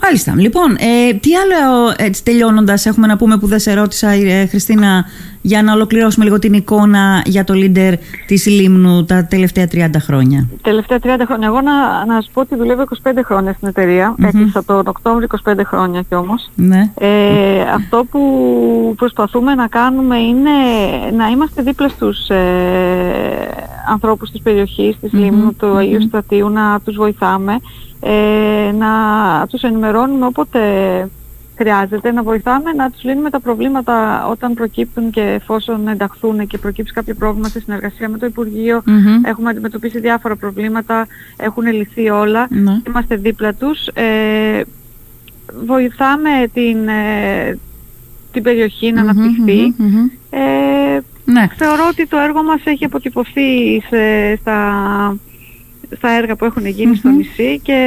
Μάλιστα. 0.03 0.34
Λοιπόν, 0.38 0.75
ε, 0.79 1.13
τι 1.13 1.29
άλλο 1.36 1.93
έτσι 1.97 2.23
τελειώνοντας 2.23 2.86
έχουμε 2.86 3.08
να 3.08 3.17
πούμε 3.17 3.38
που 3.38 3.47
δεν 3.47 3.60
σε 3.60 3.73
ρώτησα 3.73 4.10
ε, 4.10 4.45
Χριστίνα 4.45 5.06
για 5.41 5.63
να 5.63 5.73
ολοκληρώσουμε 5.73 6.25
λίγο 6.25 6.39
την 6.39 6.53
εικόνα 6.53 7.21
για 7.25 7.43
το 7.43 7.53
leader 7.58 7.93
της 8.27 8.45
Λίμνου 8.45 9.06
τα 9.06 9.25
τελευταία 9.25 9.67
30 9.71 9.89
χρόνια. 9.99 10.47
Τελευταία 10.62 10.97
30 11.03 11.08
χρόνια. 11.25 11.47
Εγώ 11.47 11.62
να, 11.62 12.06
να 12.06 12.21
σου 12.21 12.29
πω 12.34 12.41
ότι 12.41 12.56
δουλεύω 12.56 12.84
25 13.03 13.12
χρόνια 13.23 13.53
στην 13.53 13.67
εταιρεία. 13.67 14.15
Mm-hmm. 14.15 14.27
Έκλεισα 14.27 14.63
τον 14.63 14.88
Οκτώβριο 14.88 15.27
25 15.43 15.53
χρόνια 15.65 16.01
κι 16.01 16.15
όμως. 16.15 16.49
Ναι. 16.56 16.91
Ε, 16.99 17.62
αυτό 17.62 18.06
που 18.12 18.21
προσπαθούμε 18.97 19.56
να 19.56 19.67
κάνουμε 19.67 20.17
είναι 20.17 20.49
να 21.17 21.27
είμαστε 21.27 21.62
δίπλα 21.62 21.88
στους 21.88 22.29
ε, 22.29 22.43
ανθρώπους 23.89 24.32
της 24.32 24.41
περιοχής, 24.41 24.95
της 24.99 25.13
Λίμνου, 25.13 25.56
του 25.56 25.75
Αγίου 25.75 26.01
Στρατείου, 26.01 26.49
να 26.49 26.79
τους 26.84 26.96
βοηθάμε, 26.96 27.60
ε, 28.00 28.72
να 28.72 28.91
τους 29.48 29.62
ενημερώνουμε 29.62 30.26
όποτε 30.26 30.60
χρειάζεται 31.58 32.12
να 32.12 32.24
βοηθάμε 32.24 32.72
να 32.72 32.89
τους 32.89 33.04
λύνουμε 33.04 33.30
τα 33.30 33.39
προβλήματα 33.39 34.28
όταν 34.28 34.54
προκύπτουν 34.54 35.10
και 35.10 35.22
εφόσον 35.22 35.88
ενταχθούν 35.88 36.48
και 36.48 36.58
προκύψει 36.58 36.93
κάποιο 36.93 37.15
πρόβλημα 37.15 37.48
σε 37.48 37.60
συνεργασία 37.60 38.10
με 38.10 38.17
το 38.17 38.26
Υπουργείο. 38.26 38.84
Έχουμε 39.26 39.50
αντιμετωπίσει 39.50 40.00
διάφορα 40.00 40.36
προβλήματα, 40.36 41.08
έχουν 41.38 41.65
λυθεί 41.65 42.10
όλα, 42.10 42.48
ναι. 42.50 42.82
είμαστε 42.88 43.15
δίπλα 43.15 43.54
τους. 43.54 43.88
Ε, 43.88 44.62
βοηθάμε 45.65 46.30
την, 46.54 46.88
ε, 46.88 47.60
την 48.32 48.43
περιοχή 48.43 48.91
να 48.91 49.02
αναπτυχθεί. 49.02 49.76
Ε, 50.30 51.00
Ναι. 51.26 51.48
Θεωρώ 51.56 51.88
ότι 51.91 52.08
το 52.08 52.17
έργο 52.17 52.43
μας 52.43 52.62
έχει 52.63 52.86
αποτυπωθεί 52.86 53.82
σε, 53.89 54.36
στα 54.36 54.58
στα 55.97 56.10
έργα 56.10 56.36
που 56.36 56.45
έχουν 56.45 56.63
στο 56.95 57.10
νησί 57.10 57.60
και 57.63 57.77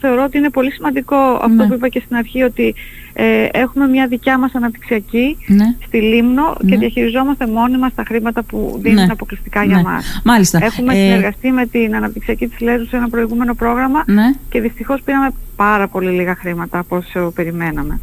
θεωρώ 0.00 0.24
ότι 0.24 0.38
είναι 0.38 0.50
πολύ 0.50 0.70
σημαντικό 0.72 1.16
αυτό 1.16 1.48
Ναι. 1.48 1.66
που 1.66 1.74
είπα 1.74 1.88
και 1.88 2.02
στην 2.04 2.16
αρχή 2.16 2.42
ότι 2.42 2.74
ε, 3.12 3.46
έχουμε 3.52 3.86
μια 3.86 4.06
δικιά 4.06 4.38
μας 4.38 4.54
αναπτυξιακή 4.54 5.36
Ναι. 5.46 5.64
στη 5.86 5.98
Λίμνο 6.00 6.54
και 6.58 6.64
Ναι. 6.66 6.76
διαχειριζόμαστε 6.76 7.46
μόνοι 7.46 7.78
μας 7.78 7.94
τα 7.94 8.02
χρήματα 8.06 8.42
που 8.42 8.78
δίνουν 8.82 9.04
Ναι. 9.04 9.12
αποκλειστικά 9.12 9.64
για 9.64 9.76
Ναι. 9.76 9.82
μας. 9.82 10.20
Μάλιστα. 10.24 10.58
Έχουμε 10.64 10.92
Ε, 10.92 10.96
συνεργαστεί 10.96 11.50
με 11.50 11.66
την 11.66 11.94
αναπτυξιακή 11.96 12.46
της 12.48 12.60
Λέσβου 12.60 12.86
σε 12.86 12.96
ένα 12.96 13.08
προηγούμενο 13.08 13.54
πρόγραμμα 13.54 14.02
Ναι. 14.06 14.32
και 14.50 14.60
δυστυχώς 14.60 15.02
πήραμε 15.04 15.28
πάρα 15.56 15.88
πολύ 15.88 16.10
λίγα 16.10 16.34
χρήματα 16.34 16.78
από 16.78 16.96
όσο 16.96 17.30
περιμέναμε. 17.34 18.00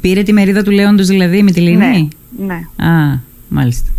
Πήρε 0.00 0.22
τη 0.22 0.32
μερίδα 0.32 0.62
του 0.62 0.70
Λέοντος 0.70 1.06
δηλαδή 1.06 1.42
με 1.42 1.50
τη 1.50 1.60
Λίνη. 1.60 2.08
Ναι, 2.38 2.46
ναι. 2.46 2.88
Α, 2.90 3.18
μάλιστα. 3.48 3.90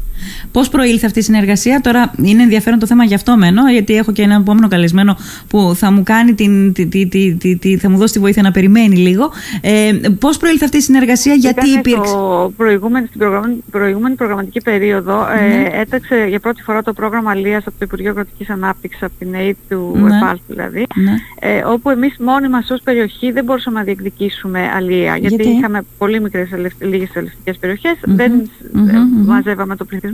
Πώς 0.51 0.69
προήλθε 0.69 1.05
αυτή 1.05 1.19
η 1.19 1.21
συνεργασία, 1.21 1.79
τώρα 1.81 2.11
είναι 2.23 2.43
ενδιαφέρον 2.43 2.79
το 2.79 2.85
θέμα 2.85 3.03
γι' 3.03 3.13
αυτό 3.13 3.37
μένω, 3.37 3.69
γιατί 3.71 3.95
έχω 3.95 4.11
και 4.11 4.21
έναν 4.21 4.41
επόμενο 4.41 4.67
καλεσμένο 4.67 5.17
που 5.47 5.71
θα 5.75 5.91
μου 5.91 6.03
κάνει 6.03 6.33
την, 6.33 6.73
τη, 6.73 6.85
τη, 6.87 7.07
τη, 7.07 7.35
τη- 7.35 7.55
τη- 7.57 7.77
θα 7.77 7.89
μου 7.89 7.97
δώσει 7.97 8.13
τη 8.13 8.19
βοήθεια 8.19 8.41
να 8.41 8.51
περιμένει 8.51 8.95
λίγο. 8.95 9.31
Ε, 9.61 9.91
Πώς 10.19 10.37
προήλθε 10.37 10.65
αυτή 10.65 10.77
η 10.77 10.81
συνεργασία, 10.81 11.33
γιατί 11.33 11.67
Ήταν 11.69 11.79
υπήρξε; 11.79 12.07
στο 12.09 12.53
προηγούμενη, 12.57 13.07
στην 13.07 13.19
προγραμμα- 13.19 13.55
προηγούμενη 13.71 14.15
προγραμματική 14.15 14.61
περίοδο 14.61 15.25
Ναι. 15.27 15.69
ε, 15.73 15.79
έταξε 15.81 16.25
για 16.29 16.39
πρώτη 16.39 16.61
φορά 16.63 16.81
το 16.81 16.93
πρόγραμμα 16.93 17.31
Αλίας 17.31 17.61
από 17.67 17.71
το 17.79 17.85
Υπουργείο 17.85 18.13
Κρατικής 18.13 18.49
Ανάπτυξης, 18.49 19.03
από 19.03 19.13
την 19.19 19.35
ΑΕΤ 19.35 19.55
του 19.69 19.91
Ναι. 20.01 20.17
ΕΠΑΛ 20.17 20.37
δηλαδή, 20.47 20.85
Ναι. 20.95 21.11
ε, 21.39 21.63
όπου 21.65 21.89
εμείς 21.89 22.15
μόνοι 22.19 22.49
μας 22.49 22.69
ως 22.69 22.81
περιοχή 22.83 23.31
δεν 23.31 23.43
μπορούσαμε 23.43 23.77
να 23.79 23.85
διεκδικήσουμε 23.85 24.59
αλία, 24.75 25.17
γιατί, 25.17 25.35
Γιατί; 25.35 25.49
είχαμε 25.49 25.81
πολύ 25.97 26.21
μικρές 26.21 26.51
ελευ- 26.51 26.83
λίγες 26.83 27.09
ελευθερικές 27.13 27.57
περιοχές, 27.57 27.93
Μμμ. 28.07 28.15
δεν 28.15 28.31
Μμμ, 28.73 28.87
ε, 28.89 28.91
μμμ. 28.93 29.25
μαζεύαμε 29.25 29.75
το 29.75 29.85
πληθυσμό, 29.85 30.06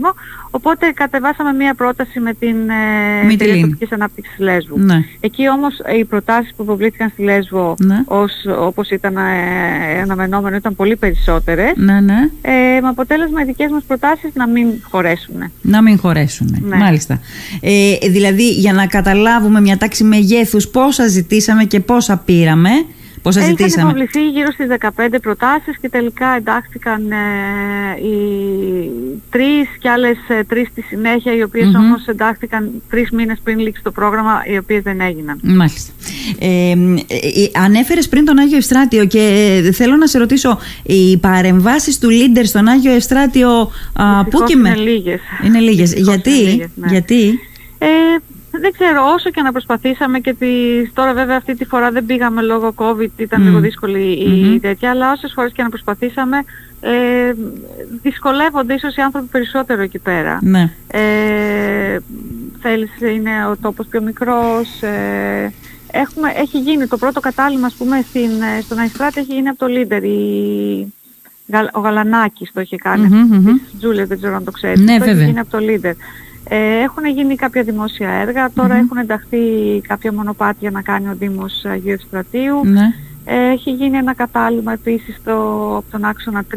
οπότε 0.50 0.90
κατεβάσαμε 0.94 1.52
μία 1.52 1.74
πρόταση 1.74 2.20
με 2.20 2.34
την 2.34 2.56
ε, 2.70 3.24
Μυτιλίνη. 3.24 3.34
Εταιρεία 3.34 3.60
Τοπικής 3.60 3.92
Ανάπτυξης 3.92 4.34
Λέσβου. 4.38 4.78
Ναι. 4.78 5.04
Εκεί 5.20 5.48
όμως 5.48 5.78
ε, 5.84 5.98
οι 5.98 6.04
προτάσεις 6.04 6.52
που 6.56 6.62
υποβλήθηκαν 6.62 7.08
στη 7.08 7.22
Λέσβο 7.22 7.74
Ναι. 7.84 8.02
ως, 8.04 8.32
όπως 8.58 8.90
ήταν 8.90 9.16
ε, 9.16 10.00
αναμενόμενο 10.02 10.56
ήταν 10.56 10.74
πολύ 10.74 10.96
περισσότερες 10.96 11.72
Ναι, 11.76 12.00
ναι. 12.00 12.28
ε, 12.42 12.80
με 12.80 12.88
αποτέλεσμα 12.88 13.40
οι 13.42 13.44
δικές 13.44 13.70
μας 13.70 13.82
προτάσεις 13.86 14.30
να 14.34 14.48
μην 14.48 14.68
χωρέσουν. 14.90 15.52
Να 15.60 15.82
μην 15.82 15.98
χωρέσουν. 15.98 16.56
Ναι. 16.60 16.76
Μάλιστα. 16.76 17.20
Ε, 17.60 18.08
δηλαδή, 18.08 18.50
για 18.50 18.72
να 18.72 18.86
καταλάβουμε 18.86 19.60
μια 19.60 19.76
τάξη 19.76 20.04
μεγέθους, 20.04 20.68
πόσα 20.68 21.06
ζητήσαμε 21.06 21.64
και 21.64 21.80
πόσα 21.80 22.16
πήραμε. 22.16 22.70
Πόσα 23.24 23.40
Είχαν 23.40 23.50
ζητήσαμε; 23.50 23.88
υποβληθεί 23.88 24.28
γύρω 24.28 24.50
στις 24.50 24.66
15 24.68 25.20
προτάσεις 25.22 25.78
και 25.80 25.88
τελικά 25.88 26.26
εντάχθηκαν 26.36 27.10
ε, 27.10 27.16
οι 28.06 28.90
τρεις 29.30 29.68
και 29.78 29.88
άλλες 29.88 30.16
ε, 30.28 30.44
τρεις 30.44 30.68
στη 30.68 30.80
συνέχεια 30.82 31.34
οι 31.36 31.42
οποίες 31.42 31.66
Μμμ. 31.66 31.74
όμως 31.74 32.06
εντάχθηκαν 32.06 32.82
τρεις 32.90 33.10
μήνες 33.10 33.40
πριν 33.44 33.58
λήξει 33.58 33.82
το 33.82 33.90
πρόγραμμα 33.90 34.42
οι 34.52 34.56
οποίες 34.56 34.82
δεν 34.82 35.00
έγιναν. 35.00 35.40
Μάλιστα. 35.42 35.92
Ε, 36.38 36.70
ε, 36.70 36.76
ανέφερες 37.64 38.08
πριν 38.08 38.24
τον 38.24 38.38
Άγιο 38.38 38.56
Ευστράτιο 38.56 39.04
και 39.04 39.60
ε, 39.66 39.72
θέλω 39.72 39.96
να 39.96 40.06
σε 40.06 40.18
ρωτήσω, 40.18 40.58
οι 40.82 41.16
παρεμβάσεις 41.16 41.98
του 41.98 42.10
Λίντερ 42.10 42.46
στον 42.46 42.66
Άγιο 42.68 42.92
Ευστράτιο 42.92 43.50
α, 43.92 44.24
πού 44.24 44.30
Δυστυχώς 44.30 44.48
και 44.50 44.56
με... 44.56 44.68
είναι 44.68 44.78
λίγες. 44.78 45.20
Είναι 45.44 45.58
λίγες. 45.58 45.90
Δυστυχώς 45.90 46.14
Γιατί, 46.14 46.40
είναι 46.40 46.50
λίγες, 46.50 46.68
ναι. 46.74 46.86
γιατί, 46.90 47.38
Ε, 47.78 47.86
δεν 48.60 48.72
ξέρω, 48.72 49.02
όσο 49.14 49.30
και 49.30 49.42
να 49.42 49.52
προσπαθήσαμε 49.52 50.18
και 50.18 50.34
τις... 50.34 50.92
τώρα 50.92 51.12
βέβαια 51.14 51.36
αυτή 51.36 51.54
τη 51.56 51.64
φορά 51.64 51.90
δεν 51.90 52.06
πήγαμε 52.06 52.42
λόγω 52.42 52.74
COVID, 52.76 53.10
ήταν 53.16 53.40
Μμ. 53.40 53.44
λίγο 53.44 53.58
δύσκολη 53.60 54.12
η 54.12 54.28
Μμμ. 54.28 54.58
τέτοια, 54.60 54.90
αλλά 54.90 55.12
όσες 55.12 55.32
φορές 55.34 55.52
και 55.52 55.62
να 55.62 55.68
προσπαθήσαμε 55.68 56.36
ε, 56.80 57.32
δυσκολεύονται 58.02 58.74
ίσως 58.74 58.96
οι 58.96 59.00
άνθρωποι 59.00 59.26
περισσότερο 59.26 59.82
εκεί 59.82 59.98
πέρα. 59.98 60.38
ναι. 60.42 60.70
Ε, 60.86 61.98
θέλεις, 62.60 62.90
είναι 63.00 63.46
ο 63.50 63.56
τόπος 63.60 63.86
πιο 63.86 64.02
μικρός, 64.02 64.82
ε, 64.82 65.52
έχουμε, 65.90 66.32
έχει 66.36 66.58
γίνει 66.58 66.86
το 66.86 66.96
πρώτο 66.96 67.20
κατάλημα 67.20 67.66
ας 67.66 67.74
πούμε 67.74 68.04
στην, 68.08 68.30
ε, 68.58 68.60
στον 68.60 68.78
Αϊστράτη 68.78 69.20
έχει 69.20 69.34
γίνει 69.34 69.48
από 69.48 69.58
το 69.58 69.66
Λίντερ, 69.66 70.04
η, 70.04 70.92
Γαλ- 71.48 71.76
ο 71.76 71.80
Γαλανάκης 71.80 72.50
το 72.54 72.60
είχε 72.60 72.76
κάνει, 72.76 73.06
Μμμ, 73.08 73.36
μμμ. 73.36 73.44
της 73.44 73.78
Τζούλιας 73.78 74.08
δεν 74.08 74.16
ξέρω 74.18 74.34
αν 74.34 74.44
το 74.44 74.50
ξέρεις, 74.50 74.80
Ναι, 74.80 74.98
το 74.98 75.04
βέβαια. 75.04 75.14
έχει 75.20 75.24
γίνει 75.24 75.38
από 75.38 75.50
το 75.50 75.58
Λίντερ. 75.58 75.94
Ε, 76.48 76.80
έχουν 76.82 77.06
γίνει 77.06 77.34
κάποια 77.34 77.62
δημόσια 77.62 78.10
έργα, 78.10 78.50
τώρα 78.54 78.74
Μμμ. 78.74 78.80
έχουν 78.80 78.96
ενταχθεί 78.96 79.38
κάποια 79.88 80.12
μονοπάτια 80.12 80.70
να 80.70 80.82
κάνει 80.82 81.08
ο 81.08 81.14
Δήμος 81.18 81.64
Αγίου 81.64 81.92
Ευστρατείου. 81.92 82.60
ναι. 82.64 82.92
Ε, 83.26 83.52
έχει 83.52 83.70
γίνει 83.70 83.96
ένα 83.96 84.14
κατάλημα 84.14 84.72
επίσης 84.72 85.16
στο, 85.20 85.32
από 85.76 85.84
τον 85.90 86.04
άξονα 86.04 86.44
3. 86.50 86.56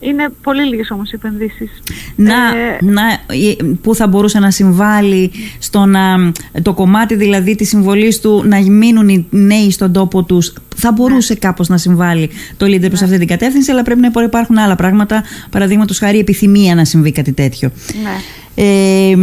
Είναι 0.00 0.28
πολύ 0.42 0.62
λίγες 0.62 0.90
όμως 0.90 1.12
οι 1.12 1.14
επενδύσεις. 1.14 1.70
να, 2.16 2.34
Ε, 2.34 2.78
να, 2.80 3.02
ε, 3.02 3.74
που 3.82 3.94
θα 3.94 4.06
μπορούσε 4.06 4.38
να 4.38 4.50
συμβάλλει 4.50 5.30
στο 5.58 5.84
να, 5.84 6.32
το 6.62 6.74
κομμάτι 6.74 7.14
δηλαδή 7.14 7.54
της 7.54 7.68
συμβολής 7.68 8.20
του 8.20 8.42
να 8.46 8.60
μείνουν 8.60 9.08
οι 9.08 9.26
νέοι 9.30 9.70
στον 9.70 9.92
τόπο 9.92 10.22
τους 10.22 10.52
θα 10.76 10.92
μπορούσε 10.92 11.34
κάπως 11.34 11.68
να 11.68 11.76
συμβάλλει 11.76 12.30
το 12.56 12.66
Leader 12.66 12.88
προς 12.88 13.02
αυτή 13.02 13.18
την 13.18 13.26
κατεύθυνση 13.26 13.70
αλλά 13.70 13.82
πρέπει 13.82 14.00
να 14.00 14.22
υπάρχουν 14.24 14.58
άλλα 14.58 14.76
πράγματα 14.76 15.24
παραδείγματος 15.50 15.98
χάρη 15.98 16.18
επιθυμία 16.18 16.74
να 16.74 16.84
συμβεί 16.84 17.12
κάτι 17.12 17.32
τέτοιο 17.32 17.70
ναι. 18.02 18.10
Ε, 18.54 19.14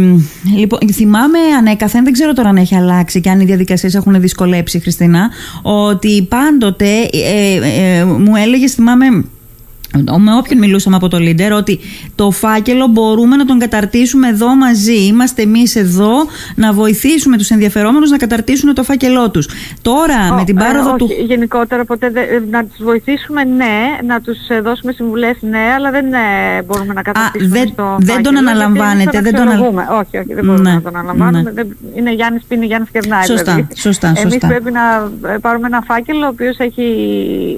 λοιπόν, 0.56 0.80
θυμάμαι 0.92 1.38
ανέκαθεν, 1.58 2.04
δεν 2.04 2.12
ξέρω 2.12 2.32
τώρα 2.32 2.48
αν 2.48 2.56
έχει 2.56 2.74
αλλάξει 2.74 3.20
και 3.20 3.30
αν 3.30 3.40
οι 3.40 3.44
διαδικασίες 3.44 3.94
έχουν 3.94 4.20
δυσκολέψει, 4.20 4.78
Χριστίνα, 4.78 5.30
ότι 5.62 6.22
πάντοτε 6.22 7.08
ε, 7.12 7.98
ε, 7.98 8.04
μου 8.04 8.36
έλεγες, 8.36 8.72
θυμάμαι, 8.72 9.24
με 10.18 10.34
όποιον 10.38 10.58
μιλούσαμε 10.58 10.96
από 10.96 11.08
το 11.08 11.18
Λίντερ 11.18 11.52
ότι 11.52 11.78
το 12.14 12.30
φάκελο 12.30 12.86
μπορούμε 12.86 13.36
να 13.36 13.44
τον 13.44 13.58
καταρτήσουμε 13.58 14.28
εδώ 14.28 14.54
μαζί. 14.56 15.06
Είμαστε 15.06 15.42
εμείς 15.42 15.76
εδώ 15.76 16.10
να 16.54 16.72
βοηθήσουμε 16.72 17.36
τους 17.36 17.50
ενδιαφερόμενους 17.50 18.10
να 18.10 18.16
καταρτήσουν 18.16 18.74
το 18.74 18.82
φάκελό 18.82 19.30
τους. 19.30 19.48
Τώρα 19.82 20.34
με 20.34 20.44
την 20.44 20.56
Ε, 20.58 20.60
πάροδο 20.64 20.88
όχι, 20.90 20.98
του... 20.98 21.24
γενικότερα 21.26 21.84
ποτέ 21.84 22.10
δεν- 22.10 22.22
ε, 22.30 22.42
να 22.50 22.64
τους 22.64 22.76
βοηθήσουμε 22.84 23.44
ναι, 23.44 23.74
να 24.06 24.20
τους 24.20 24.36
ε, 24.48 24.60
δώσουμε 24.60 24.92
συμβουλές 24.92 25.36
ναι, 25.40 25.58
αλλά 25.76 25.90
δεν 25.90 26.12
ε, 26.12 26.62
μπορούμε 26.66 26.92
να 26.94 27.02
καταρτήσουμε 27.02 27.58
δεν- 27.58 27.68
στο 27.68 27.96
δεν 27.98 28.22
τον 28.22 28.34
φάκελο, 28.34 28.50
αναλαμβάνετε, 28.50 29.10
γιατί 29.10 29.16
εμείς 29.16 29.30
δεν 29.30 29.40
τον 29.40 29.48
αξιολογούμε. 29.48 29.86
Όχι, 29.90 30.16
όχι, 30.18 30.34
δεν 30.34 30.44
μπορούμε 30.44 30.68
Ναι, 30.68 30.74
να 30.74 30.82
τον 30.82 30.96
αναλαμβάνουμε. 30.96 31.42
ναι. 31.42 31.50
Δεν- 31.50 31.76
είναι 31.96 32.12
Γιάννης 32.14 32.42
πίνει, 32.48 32.66
Γιάννης 32.66 32.90
κερνάει. 32.90 33.24
Σωστά, 33.24 33.52
δηλαδή. 33.54 33.74
σωστά, 33.76 34.08
Εμείς 34.08 34.20
σωστά. 34.22 34.46
πρέπει 34.46 34.70
να 34.70 35.10
ε, 35.32 35.36
πάρουμε 35.40 35.66
ένα 35.66 35.82
φάκελο 35.86 36.24
ο 36.24 36.28
οποίος 36.28 36.58
έχει 36.58 36.84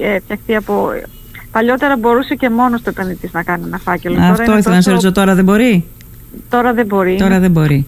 ε, 0.03 0.19
φτιαχτεί 0.21 0.57
από... 0.57 0.89
Παλιότερα 1.53 1.97
μπορούσε 1.97 2.35
και 2.35 2.51
μόνος 2.51 2.83
το 2.83 2.91
επενδυτής 2.91 3.33
να 3.33 3.43
κάνει 3.43 3.63
ένα 3.67 3.79
φάκελο. 3.79 4.15
Τώρα 4.15 4.27
Αυτό 4.29 4.43
είναι 4.45 4.59
ήθελα 4.59 4.75
να 4.75 4.81
σε 4.83 4.91
τόσο- 4.91 4.91
ρωτήσω 4.91 5.13
τώρα 5.21 5.35
δεν 5.35 5.45
μπορεί; 5.45 5.85
Τώρα 6.49 6.73
δεν 6.73 6.87
μπορεί. 6.87 7.17
Τώρα 7.19 7.39
δεν 7.39 7.51
μπορεί. 7.51 7.87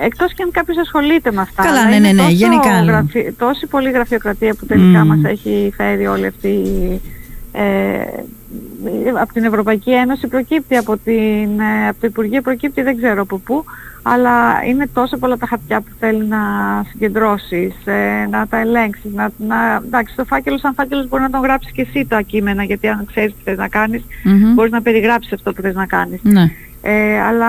Εκτός 0.00 0.32
και 0.34 0.42
αν 0.42 0.50
κάποιος 0.50 0.78
ασχολείται 0.78 1.32
με 1.32 1.40
αυτά. 1.40 1.62
Καλά, 1.62 1.80
αλλά 1.80 1.88
ναι, 1.88 1.94
είναι 1.96 2.06
ναι, 2.06 2.12
ναι, 2.12 2.18
τόσο 2.22 2.30
γενικά 2.34 2.82
λέω. 2.82 2.94
γραφει- 2.94 3.38
Τόση 3.38 3.66
πολλή 3.66 3.90
γραφειοκρατία 3.90 4.54
που 4.54 4.66
τελικά 4.66 5.04
Μμμ. 5.04 5.08
μας 5.08 5.18
έχει 5.24 5.72
φέρει 5.76 6.06
όλη 6.06 6.26
αυτή 6.26 6.56
ε, 7.52 7.62
από 9.20 9.32
την 9.32 9.44
Ευρωπαϊκή 9.44 9.90
Ένωση 9.90 10.26
προκύπτει, 10.26 10.76
από, 10.76 10.96
την, 10.96 11.60
ε, 11.60 11.88
από 11.88 12.00
το 12.00 12.06
Υπουργείο 12.06 12.40
προκύπτει 12.40 12.82
δεν 12.82 12.96
ξέρω 12.96 13.22
από 13.22 13.38
πού, 13.38 13.64
αλλά 14.02 14.64
είναι 14.66 14.86
τόσο 14.92 15.16
πολλά 15.16 15.36
τα 15.36 15.46
χαρτιά 15.46 15.80
που 15.80 15.90
θέλει 15.98 16.26
να 16.26 16.38
συγκεντρώσεις, 16.88 17.74
ε, 17.84 18.26
να 18.30 18.46
τα 18.46 18.58
ελέγξεις, 18.60 19.12
να, 19.12 19.30
να, 19.38 19.82
εντάξει, 19.84 20.16
το 20.16 20.24
φάκελο 20.24 20.58
σαν 20.58 20.74
φάκελος 20.74 21.08
μπορεί 21.08 21.22
να 21.22 21.30
τον 21.30 21.40
γράψεις 21.40 21.72
και 21.72 21.86
εσύ 21.88 22.06
τα 22.08 22.20
κείμενα, 22.20 22.62
γιατί 22.64 22.88
αν 22.88 23.06
ξέρεις 23.06 23.32
τι 23.32 23.42
θες 23.44 23.56
να 23.56 23.68
κάνεις, 23.68 24.02
Μμμ. 24.24 24.54
μπορείς 24.54 24.72
να 24.72 24.82
περιγράψεις 24.82 25.32
αυτό 25.32 25.52
που 25.52 25.62
θες 25.62 25.74
να 25.74 25.86
κάνεις. 25.86 26.20
Ναι. 26.22 26.50
Ε, 26.82 27.20
αλλά 27.20 27.46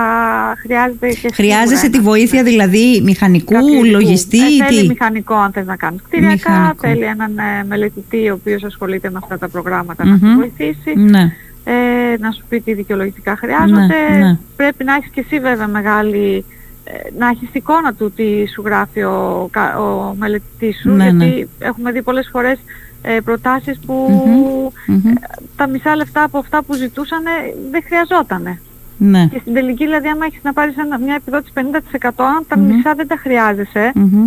χρειάζεται 0.61 1.07
και 1.07 1.29
Χρειάζεσαι 1.33 1.67
σίγουρα 1.75 1.89
τη 1.89 1.97
ένας- 1.97 2.05
βοήθεια 2.09 2.43
δηλαδή 2.43 3.01
μηχανικού, 3.03 3.53
κάποιου 3.53 3.67
ειδικού. 3.67 3.85
λογιστή, 3.85 4.37
Ε, 4.57 4.65
θέλει 4.65 4.81
τι; 4.81 4.87
μηχανικό 4.87 5.33
αν 5.35 5.51
θες 5.51 5.65
να 5.65 5.75
κάνεις 5.75 6.01
κτηριακά, 6.01 6.33
Μηχανικό. 6.33 6.75
θέλει 6.87 7.03
έναν 7.03 7.37
ε, 7.37 7.63
μελετητή 7.67 8.29
ο 8.29 8.33
οποίος 8.33 8.63
ασχολείται 8.63 9.09
με 9.09 9.19
αυτά 9.21 9.37
τα 9.37 9.47
προγράμματα 9.49 10.05
Μμμ. 10.05 10.11
να 10.21 10.27
σε 10.29 10.35
βοηθήσει, 10.35 10.93
Ναι. 10.95 11.33
ε, 11.63 11.73
να 12.19 12.31
σου 12.31 12.43
πει 12.49 12.61
τι 12.61 12.73
δικαιολογητικά 12.73 13.35
χρειάζονται. 13.37 13.85
Ναι, 13.85 14.17
ναι. 14.25 14.37
Πρέπει 14.55 14.83
να 14.83 14.93
έχεις 14.93 15.09
και 15.11 15.19
εσύ 15.19 15.39
βέβαια 15.39 15.67
μεγάλη, 15.67 16.45
ε, 16.83 16.91
να 17.19 17.27
έχεις 17.27 17.49
εικόνα 17.51 17.93
του 17.93 18.11
τι 18.15 18.47
σου 18.53 18.61
γράφει 18.65 19.03
ο, 19.03 19.47
κα- 19.51 19.79
ο 19.79 20.15
μελετητής 20.19 20.79
σου, 20.81 20.89
Ναι, 20.89 21.03
γιατί 21.09 21.49
έχουμε 21.59 21.91
δει 21.91 22.01
πολλές 22.01 22.29
φορές 22.31 22.57
ε, 23.01 23.19
προτάσεις 23.23 23.79
που 23.85 23.93
Μμμ, 24.25 24.95
μμμ. 24.95 25.07
ε, 25.07 25.13
τα 25.55 25.67
μισά 25.67 25.95
λεφτά 25.95 26.23
από 26.23 26.37
αυτά 26.37 26.63
που 26.63 26.73
ζητούσαν 26.73 27.21
δεν 27.71 27.83
χρειαζότανε. 27.85 28.61
Ναι. 28.97 29.27
Και 29.31 29.39
στην 29.41 29.53
τελική, 29.53 29.83
δηλαδή, 29.85 30.07
άμα 30.07 30.25
έχεις 30.25 30.39
να 30.43 30.53
πάρεις 30.53 30.77
ένα, 30.77 30.99
μια 30.99 31.15
επιδότηση 31.15 31.51
50%, 31.55 32.23
αν 32.23 32.45
τα 32.47 32.57
Μμμ. 32.57 32.65
μισά 32.75 32.93
δεν 32.95 33.07
τα 33.07 33.15
χρειάζεσαι, 33.17 33.91
Μμμ. 33.95 34.25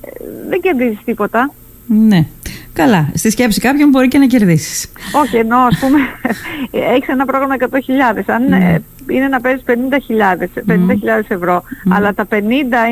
ε, 0.00 0.08
δεν 0.48 0.60
κερδίζεις 0.60 0.98
τίποτα. 1.04 1.52
Ναι. 1.86 2.26
Καλά. 2.72 3.08
Στη 3.14 3.30
σκέψη 3.30 3.60
κάποιον 3.60 3.88
μπορεί 3.88 4.08
και 4.08 4.18
να 4.18 4.26
κερδίσεις. 4.26 4.92
Όχι, 5.12 5.36
ενώ 5.36 5.56
ας 5.56 5.78
πούμε 5.78 5.98
έχεις 6.94 7.08
ένα 7.08 7.24
πρόγραμμα 7.24 7.54
100.000. 7.58 8.22
Αν 8.26 8.48
Ναι. 8.48 8.56
ε, 8.56 8.82
είναι 9.14 9.28
να 9.28 9.40
παίρνεις 9.40 9.62
50.000 9.66 10.48
50.000 10.66 11.24
ευρώ, 11.28 11.62
αλλά 11.88 12.14
τα 12.14 12.26
50 12.30 12.34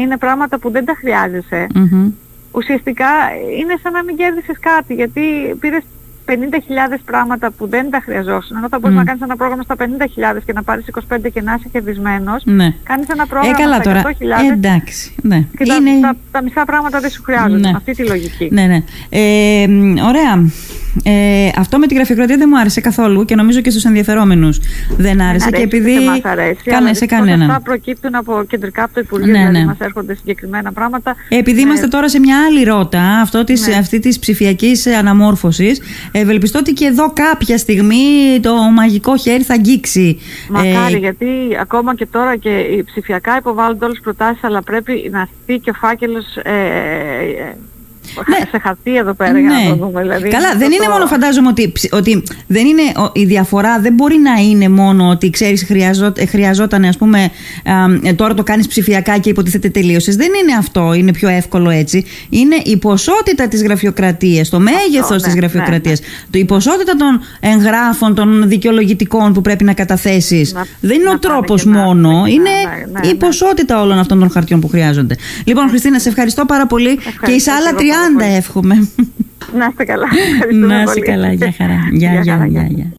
είναι 0.01 0.17
πράγματα 0.17 0.59
που 0.59 0.71
δεν 0.71 0.85
τα 0.85 0.95
χρειάζεσαι, 0.99 1.67
ουσιαστικά 2.53 3.07
είναι 3.61 3.75
σαν 3.83 3.93
να 3.93 4.03
μην 4.05 4.17
κέρδισες 4.17 4.57
κάτι, 4.61 4.95
γιατί 4.95 5.21
πήρες 5.61 5.83
50.000 6.27 6.33
πράγματα 7.05 7.51
που 7.51 7.67
δεν 7.69 7.91
τα 7.91 8.01
χρειαζόσουν, 8.05 8.57
ενώ 8.57 8.69
θα 8.69 8.79
μπορείς 8.79 8.97
να 8.97 9.05
κάνεις 9.05 9.23
ένα 9.23 9.37
πρόγραμμα 9.37 9.63
στα 9.63 9.75
50.000 9.79 9.85
και 10.47 10.53
να 10.53 10.63
πάρεις 10.63 10.85
25 11.11 11.17
και 11.33 11.43
να 11.43 11.55
είσαι 11.59 11.69
κερδισμένος, 11.73 12.43
ναι. 12.45 12.75
κάνεις 12.83 13.09
ένα 13.09 13.27
πρόγραμμα 13.27 13.57
ε, 13.59 13.63
καλά, 13.63 13.83
στα 13.83 14.15
100.000 14.49 14.53
εντάξει, 14.53 15.15
ναι. 15.23 15.47
και 15.57 15.73
Είναι... 15.73 16.01
τα, 16.01 16.17
τα, 16.31 16.43
μισά 16.43 16.65
πράγματα 16.65 17.01
δεν 17.01 17.11
σου 17.11 17.23
χρειάζονται, 17.23 17.69
ναι. 17.69 17.73
αυτή 17.77 17.93
τη 17.93 18.07
λογική. 18.07 18.49
Ναι, 18.53 18.67
ναι. 18.67 18.83
Ε, 19.09 19.67
ωραία. 20.03 20.51
Ε, 21.03 21.49
αυτό 21.57 21.79
με 21.79 21.87
τη 21.87 21.95
γραφειοκρατία 21.95 22.37
δεν 22.37 22.49
μου 22.51 22.59
άρεσε 22.59 22.81
καθόλου 22.81 23.25
και 23.25 23.35
νομίζω 23.35 23.61
και 23.61 23.71
στους 23.71 23.85
ενδιαφερόμενους 23.85 24.61
δεν 24.97 25.21
άρεσε. 25.21 25.51
και 25.51 25.63
επειδή... 25.63 25.93
Δεν 25.93 26.03
μας 26.03 26.21
αρέσει, 26.23 26.63
Κάνε, 26.65 26.95
σε 26.95 27.07
κανένα. 27.07 27.45
Αυτά 27.45 27.61
προκύπτουν 27.61 28.15
από 28.15 28.45
κεντρικά 28.49 28.83
από 28.83 28.95
το 28.95 29.01
Υπουργείο, 29.01 29.33
ναι, 29.33 29.39
δηλαδή 29.39 29.59
ναι. 29.59 29.65
μας 29.65 29.77
έρχονται 29.79 30.15
συγκεκριμένα 30.15 30.73
πράγματα. 30.73 31.17
Επειδή 31.29 31.61
είμαστε 31.61 31.89
τώρα 31.89 32.09
σε 32.09 32.19
μια 32.19 32.37
άλλη 32.49 32.65
ρότα, 32.65 33.03
αυτό 33.03 33.45
της, 33.45 33.67
ναι. 33.67 33.75
αυτή 33.75 33.99
της 33.99 34.19
ψηφιακής 34.19 34.87
αναμόρφωσης, 34.87 35.81
ευελπιστώ 36.13 36.59
ότι 36.59 36.73
και 36.73 36.85
εδώ 36.85 37.13
κάποια 37.13 37.59
στιγμή 37.59 38.41
το 38.41 38.55
μαγικό 38.55 39.17
χέρι 39.17 39.43
θα 39.43 39.55
αγγίξει. 39.55 40.19
Μακάρι, 40.49 40.95
ε, 40.95 40.99
γιατί 40.99 41.27
ακόμα 41.61 41.95
και 41.95 42.07
τώρα 42.07 42.37
και 42.37 42.59
οι 42.59 42.85
ψηφιακά 42.85 43.37
υποβάλλονται 43.37 43.85
όλες 43.85 43.97
τις 43.97 44.05
προτάσεις, 44.05 44.45
αλλά 44.45 44.63
πρέπει 44.63 45.09
να 45.13 45.29
στεί 45.43 45.59
και 45.59 45.71
ο 45.71 45.75
φάκελος 45.75 46.37
ε, 46.37 46.51
ε 46.53 47.57
ναι. 48.29 48.37
σε 48.51 48.59
χαρτί 48.63 48.97
εδώ 48.97 49.15
πέρα 49.15 49.39
για 49.39 49.49
να 49.49 49.63
ναι. 49.63 49.69
το 49.69 49.75
δούμε. 49.75 50.01
Δηλαδή, 50.01 50.29
Καλά, 50.29 50.55
δεν 50.57 50.73
είναι 50.73 50.89
μόνο 50.89 51.07
φαντάζομαι 51.07 51.49
ότι, 51.49 51.73
ότι 51.91 52.23
δεν 52.47 52.67
είναι, 52.67 52.83
η 53.13 53.25
διαφορά 53.25 53.81
δεν 53.81 53.93
μπορεί 53.93 54.17
να 54.17 54.43
είναι 54.43 54.69
μόνο 54.69 55.09
ότι 55.09 55.31
ξέρεις 55.31 55.65
χρειαζό, 55.65 56.13
χρειαζόταν 56.29 56.85
ας 56.85 56.97
πούμε 56.97 57.31
ε, 58.03 58.13
τώρα 58.13 58.35
το 58.35 58.43
κάνεις 58.43 58.67
ψηφιακά 58.67 59.19
και 59.19 59.29
υποτίθεται 59.29 59.69
τελείωσες. 59.69 60.17
Δεν 60.17 60.29
είναι 60.43 60.57
αυτό, 60.59 60.93
είναι 60.95 61.13
πιο 61.13 61.29
εύκολο 61.29 61.71
έτσι. 61.71 62.05
Είναι 62.29 62.57
η 62.65 62.77
ποσότητα 62.77 63.49
της 63.49 63.63
γραφειοκρατίας, 63.63 64.49
το 64.49 64.61
μέγεθος 64.61 65.23
ναι, 65.23 65.29
της 65.29 65.35
γραφειοκρατίας, 65.35 66.01
ναι, 66.01 66.41
η 66.41 66.45
ποσότητα 66.45 66.97
των 66.97 67.21
εγγράφων, 67.41 68.15
των 68.15 68.49
δικαιολογητικών 68.49 69.33
που 69.33 69.41
πρέπει 69.41 69.65
να 69.65 69.75
καταθέσεις. 69.75 70.55
δεν 70.81 71.01
είναι 71.01 71.11
ο 71.11 71.19
τρόπος 71.19 71.65
μόνο, 71.65 72.25
είναι 72.27 72.51
η 73.11 73.15
ποσότητα 73.15 73.81
όλων 73.81 73.99
αυτών 73.99 74.19
των 74.19 74.31
χαρτιών 74.31 74.61
που 74.61 74.69
χρειάζονται. 74.69 75.17
Λοιπόν, 75.45 75.69
Χριστίνα, 75.69 75.99
σε 75.99 76.09
ευχαριστώ 76.09 76.45
πάρα 76.45 76.67
πολύ 76.67 76.99
και 77.25 77.31
εις 77.31 77.49
άλλα 77.49 77.71
30 77.75 77.81
εύχομαι. 78.37 78.89
Να 79.57 79.67
είστε 79.67 79.85
καλά. 79.85 80.09
Να 80.53 80.83
είστε 80.83 81.01
καλά. 81.01 81.33
Γεια 81.33 81.55
χαρά. 81.57 81.79
Γεια, 81.93 82.21
γεια, 82.21 82.47
γεια. 82.69 82.93